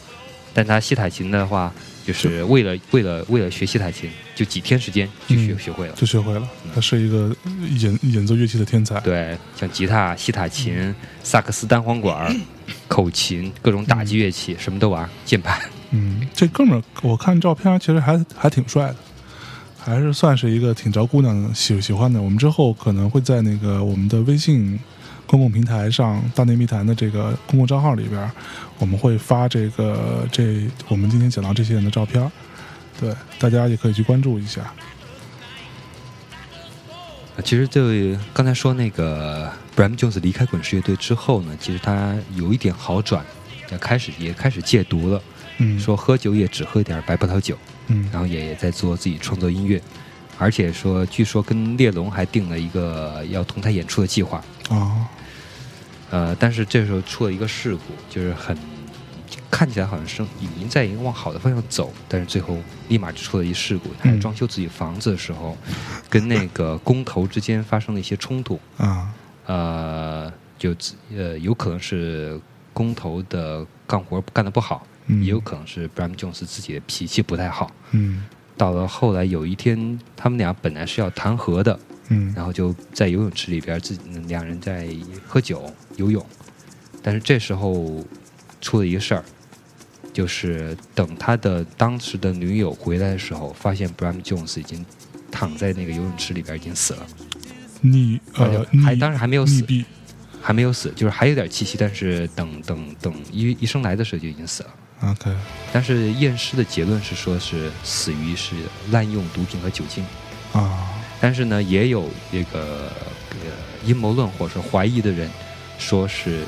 [0.53, 1.73] 但他西塔琴的话，
[2.05, 5.93] 就是为了为了为了学西塔琴，就几天时间就学、嗯学会了。
[5.95, 7.35] 就学会了，他是一个
[7.79, 8.99] 演演奏乐器的天才。
[9.01, 10.93] 对，像吉他、西塔琴、
[11.23, 12.35] 萨克斯单簧管、
[12.87, 15.59] 口琴，各种打击乐器，什么都玩，键盘。
[15.91, 18.95] 嗯，这哥们儿我看照片其实还还挺帅的，
[19.79, 22.21] 还是算是一个挺招姑娘喜喜欢的。
[22.21, 24.79] 我们之后可能会在那个我们的微信
[25.33, 28.31] 公共平台上“大内密谈”的这个公共账号里边，
[28.77, 32.31] 我们会发这个这我们今天讲到这些人的照片，
[32.99, 34.71] 对，大家也可以去关注一下。
[37.35, 37.81] 呃其实就
[38.31, 43.25] 刚才说那个 Bram Jones 离开滚石乐队之后呢，其实他有一点好转，
[43.71, 45.19] 也开始也开始戒毒了，
[45.57, 47.57] 嗯，说喝酒也只喝一点白葡萄酒。
[47.87, 48.07] 嗯。
[48.13, 49.81] 然后也也在做自己创作音乐，
[50.37, 54.37] 而且说据说跟列龙还定了一个要同台演出的计划，
[54.69, 55.02] 啊，
[56.13, 58.55] 呃，但是这时候出了一个事故，就是很
[59.49, 65.57] 看起来好像是已经在一个往好的方向走，但是最后立马就出了一事故，他在嗯装修自己房子的时候，
[66.11, 69.11] 跟那个工头之间发生了一些冲突，啊，
[69.47, 70.75] 呃，就
[71.15, 72.39] 呃有可能是
[72.73, 77.71] 工头的干活干得不好，嗯也有可能是 Bram Jones 自己的脾气不太好。
[77.89, 81.79] 嗯到了后来有一天，他们俩本来是要谈和的，
[82.13, 84.87] 嗯然后就在游泳池里边自己两人在
[85.27, 86.25] 喝酒游泳，
[87.01, 88.03] 但是这时候
[88.61, 89.23] 出了一个事儿，
[90.13, 94.85] 就是等他的当时的女友回来的时候，发现 Bram Jones 已经
[95.31, 97.07] 躺在那个游泳池里边已经死了，
[97.81, 99.65] 你呃还当时还没有死，
[100.41, 104.69] 还没有死，就是还有点气息，但是等等等医医生来的时候就已经死了。
[105.01, 105.35] ，OK，
[105.71, 108.55] 但是验尸的结论是说是死于是
[108.91, 110.03] 滥用毒品和酒精。
[110.53, 110.87] 啊，
[111.23, 112.91] 但是呢，也有这个
[113.29, 113.47] 呃
[113.85, 115.31] 阴谋论或者说怀疑的人
[115.79, 116.43] 说是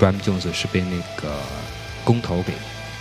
[0.00, 1.30] Bram Jones 是被那个
[2.04, 2.54] 工头给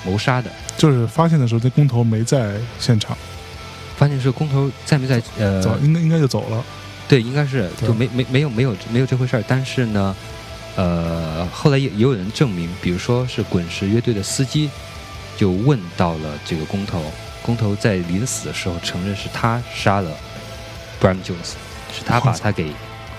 [0.03, 0.51] 谋杀的。
[0.77, 3.17] 就是发现的时候，这工头没在现场，
[3.95, 5.23] 发现是工头在没在？
[5.39, 6.61] 呃，走应该应该就走了。
[7.07, 9.43] 对，应该是就没没没有没有没有这回事儿。
[9.47, 10.13] 但是呢，
[10.75, 14.69] 呃，后来也也有人证明，比如说是滚石乐队的司机
[15.37, 17.01] 就问到了这个工头，
[17.41, 20.11] 工头在临死的时候承认是他杀了
[21.01, 21.53] Bram Jones，
[21.93, 22.71] 是他把他给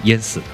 [0.05, 0.47] 淹死的。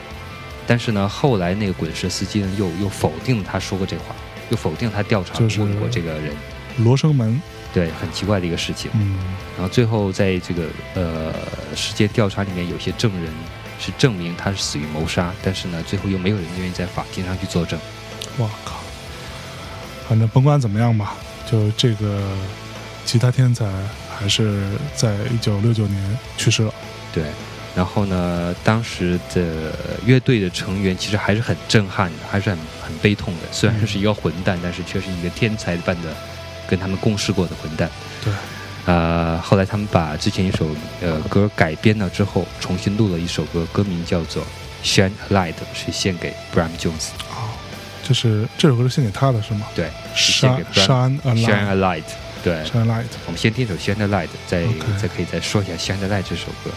[0.66, 4.14] 但是呢，后来那个滚石司机呢又又否定了他说过这话，
[4.48, 6.34] 又否定他调查就是问过这个人，
[6.78, 7.40] 罗生门，
[7.72, 8.90] 对，很奇怪的一个事情。
[8.94, 9.18] 嗯
[9.56, 10.64] 然后最后在这个
[10.94, 11.32] 呃
[11.76, 13.32] 事件调查里面，有些证人
[13.78, 17.78] 是证明他是死于谋杀，但是呢，最后又没有人愿意在法庭上去作证。
[18.36, 18.80] 我靠，
[20.08, 21.14] 反正甭管怎么样吧，
[21.48, 22.20] 就这个
[23.04, 23.64] 吉他天才
[24.18, 24.60] 还是
[24.96, 26.73] 在一九六九年去世了。
[27.14, 27.22] 对，
[27.76, 29.72] 然后呢，当时的
[30.04, 33.40] 乐队的成员其实还是很震撼的，还是很很悲痛的。
[33.52, 36.12] 虽然是一个混蛋，但是却是一个天才般的
[36.68, 37.88] 跟他们共事过的混蛋。
[38.24, 38.32] 对，
[38.86, 40.68] 呃，后来他们把之前一首
[41.00, 44.42] 呃歌改编了之后，重新录了一首歌，歌名叫做
[44.84, 47.10] 《Shine a Light》，是献给 Bram Jones。
[47.30, 47.54] 哦，
[48.02, 52.02] 就是这首歌是献给他的是吗对，是献给 Shine Bram Shine a Light，Light。
[52.42, 53.04] 对，Shine a Light。
[53.26, 54.64] 我们先听一首《Shine a Light》，再
[55.00, 56.70] 再可以再说一下《Shine a Light》这首歌。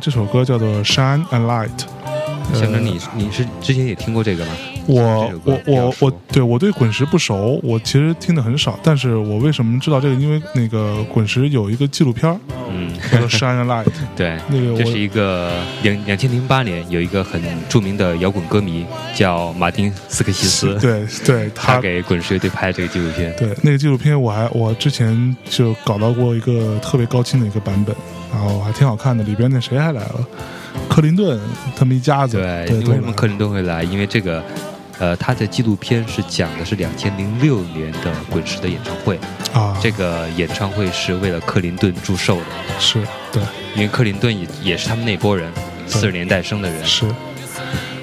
[0.00, 1.76] 这首歌叫做《Shine and Light》，
[2.54, 4.52] 象征你你是之前也听过这个吗？
[4.86, 8.78] 我我我我对我对滚石不熟，我其实听的很少。
[8.82, 10.14] 但是我为什么知道这个？
[10.14, 12.38] 因为那个滚石有一个纪录片儿
[12.70, 13.84] 嗯，叫《Shine a Light
[14.16, 23.34] 》，对，那个我这是一个两两千零八年有一个很著名的摇滚歌迷叫马丁斯科西斯， 对对，他他给滚石乐队拍这个纪录片。
[23.36, 27.94] 对那个纪录片，我还我之前就搞到过一个特别高清的一个版本，
[28.32, 29.22] 然后还挺好看的。
[29.22, 30.26] 里边那谁还来了？
[30.88, 31.40] 克林顿
[31.76, 33.82] 他们一家子，对，对，为什么克林顿会来？
[33.82, 34.42] 因为这个，
[34.98, 39.18] 呃，他的纪录片是讲的是两千零六年的滚石的演唱会，
[39.52, 39.78] 啊？
[39.80, 43.00] 这个演唱会是为了克林顿祝寿的，是
[43.32, 43.42] 对
[43.74, 45.52] 因为克林顿也也是他们那波人，
[45.86, 46.84] 四十年代生的人。
[46.84, 47.06] 是，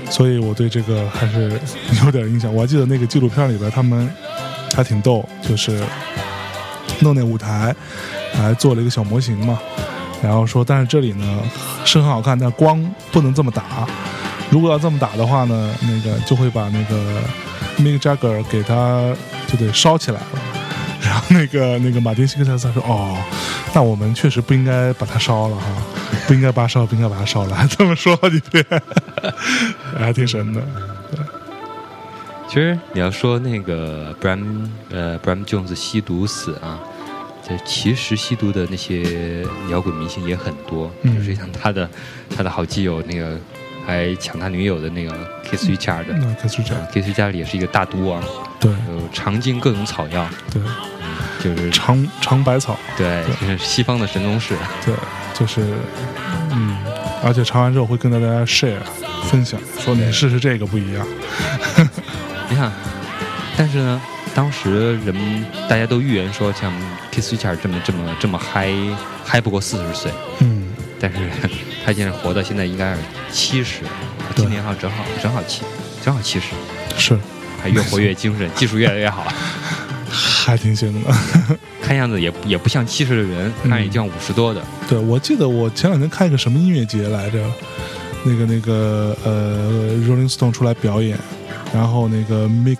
[0.09, 1.59] 所以我对这个还是
[2.05, 2.53] 有点印象。
[2.53, 4.09] 我还记得那个纪录片里边，他们
[4.73, 5.83] 还挺逗，就是
[6.99, 7.75] 弄那舞台，
[8.33, 9.59] 还做了一个小模型嘛。
[10.21, 11.39] 然后说，但是这里呢
[11.83, 13.87] 是很好看，但光不能这么打。
[14.49, 17.21] 如果要这么打的话呢，那个就会把那个
[17.77, 19.13] Mick Jagger 给他
[19.47, 20.27] 就得烧起来了。
[21.01, 23.15] 然后那个那个马丁·西克塞斯说：“哦，
[23.73, 25.63] 那我们确实不应该把它烧了哈，
[26.27, 28.65] 不应该把它烧，不应该把它烧了。”这么说好几遍，
[29.97, 30.61] 还挺神的。
[32.47, 36.79] 其实你要说那个 Bram 呃 Bram Jones 吸毒死啊，
[37.47, 41.89] 这其实吸毒的那些摇滚明星也很多，嗯就是像他的
[42.35, 43.37] 他的好基友那个
[43.85, 45.11] 还抢他女友的那个
[45.51, 48.23] Richard，那可是这样，Keith Richard 也是一个大毒王，
[48.59, 50.61] 对有尝尽各种草药，对，
[51.43, 54.55] 就是尝尝百草，对，就是西方的神农氏。
[54.83, 54.95] 对，
[55.33, 55.61] 就是
[56.51, 56.75] 嗯，
[57.23, 58.79] 而且尝完之后会跟大家 share
[59.29, 61.05] 分享，说你试试这个不一样。
[62.49, 62.71] 你看，
[63.55, 64.01] 但是呢，
[64.35, 66.71] 当时人们大家都预言说，像
[67.11, 68.69] Keith Richard 这么这么这么嗨
[69.23, 70.11] 嗨不过四十岁，
[70.41, 70.67] 嗯，
[70.99, 71.17] 但是
[71.85, 72.99] 他现在活到现在应该是
[73.31, 73.83] 七十，
[74.35, 75.63] 今年好像正好正好七
[76.03, 76.47] 正好七十，
[76.97, 77.17] 是。
[77.63, 79.25] 还越活越精神， 技术越来越好，
[80.11, 81.11] 还挺行的。
[81.81, 84.61] 看样子也也不像七十的人，看也像五十多的。
[84.87, 87.39] 对，我记得我前两天看一个什么音乐节来着，
[88.23, 91.17] 那个那个呃，Rolling Stone 出来表演，
[91.73, 92.77] 然后那个 Mick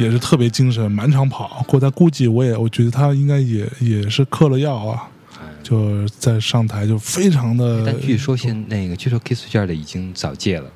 [0.00, 1.64] 也是特别精神，满场跑。
[1.66, 5.08] 过他估计我也我觉得他应该也也是嗑了药啊，
[5.62, 7.84] 就在上台就非常的。
[7.84, 10.70] 但据说现那个据说 Keith Richard 已经早戒了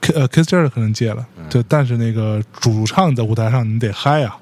[0.00, 4.36] ，K 呃 Kiss Jar 可能戒了，对，但是那个主唱在舞台上你得嗨啊，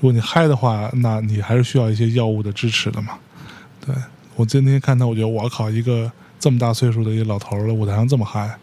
[0.00, 3.14] 如果你嗨的话，那你还是需要一些药物的支持的嘛。
[3.84, 3.94] 对
[4.34, 8.56] 我今天看他，我觉得我靠，一个这么大岁数的一个老头儿了，舞台上这么嗨，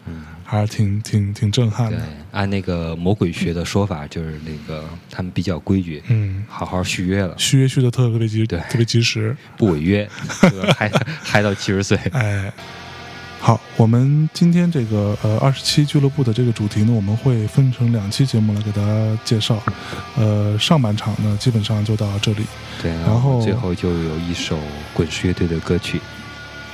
[0.54, 9.36] 还是挺挺挺震撼对的。，按那个魔鬼学的说法，就是那个他们比较规矩，嗯，好好续约了，续约续的特别及对特别及时。
[9.56, 10.08] 不违约，
[10.40, 10.90] 这个嗨
[11.22, 11.98] 嗨到七十岁。
[12.12, 12.52] 哎，
[13.40, 19.62] 好，我们今天这个呃二十七俱乐部的这个主题呢，我们会分成两期节目来给大家介绍。
[20.16, 22.44] 呃，上半场呢基本上就到这里。
[22.82, 24.58] 对，然后最后就有一首
[24.92, 26.00] 滚石乐队的歌曲，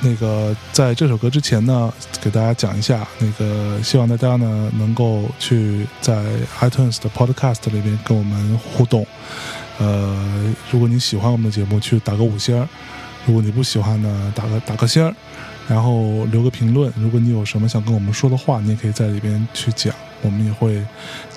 [0.03, 6.23] 那个在这首歌之前呢，给大家讲一下，那个希望大家呢能够去在
[6.59, 9.05] iTunes 的 Podcast 里边跟我们互动。
[9.77, 12.67] 呃，如果你喜欢我们的节目，去打个五星儿；
[13.25, 15.13] 如果你不喜欢呢，打个打个星儿，
[15.67, 16.91] 然后留个评论。
[16.97, 19.93] 如果你有什么想跟我们说的话，你也可以在里边去讲。
[20.23, 20.83] 我们也会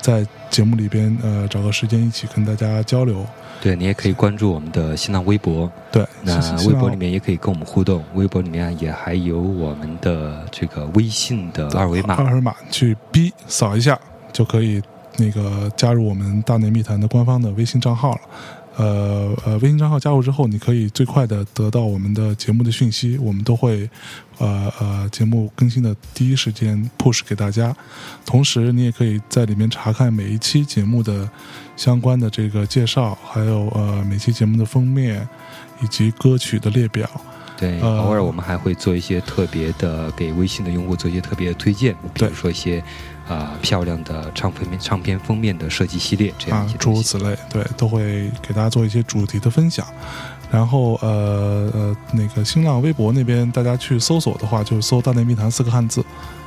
[0.00, 3.24] 在节目里边呃找个时间一起跟大家交流。
[3.62, 12.14] 对你也可以关注我们的新浪微博，对，那微博里面也可以跟我们互动，微博里面也还有我们的这个微信的二维码。
[12.16, 13.98] 二维码去 B 扫一下
[14.32, 14.82] 就可以
[15.16, 18.20] 那个加入我们大内密谈的官方的微信账号了。
[18.76, 23.88] 呃呃，微信账号加入之后，你可以最快的得到我们的节目的讯息，我们都会
[24.38, 27.74] 呃呃节目更新的第一时间 push 给大家。
[28.26, 31.30] 同时，你也可以在里面查看每一期节目的
[31.76, 35.28] 相关的这个介绍，还有呃每期节目的封面
[35.80, 37.08] 以及歌曲的列表。
[37.56, 42.82] 对，呃偶尔我们还会做一些特别的，给微信的用户做一些特别的推荐，比对如说一些
[43.28, 46.74] 啊、漂亮的唱片唱片封面的设计系列这样啊。
[46.78, 49.86] 诸如此类，对，都会给大家做一些主题的分享。
[50.50, 56.04] 然后呃呃，那个新浪微博那边，大家去搜索的话，就搜“大内密谈”四个汉字，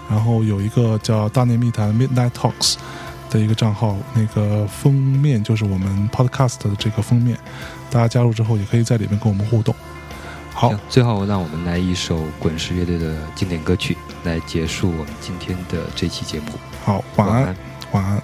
[0.09, 2.75] 然后有一个叫“大内密谈 Midnight Talks”
[3.29, 7.37] 的一个账号，那个封面就是我们 Podcast 的这个封面，
[7.89, 9.75] 大家加入之后也可以在里面跟我们互动。
[10.59, 16.45] 好，最后让我们来一首滚石乐队的经典歌曲来结束我们今天的这期节目。
[16.83, 17.55] 好，晚安，
[17.91, 18.19] 晚安。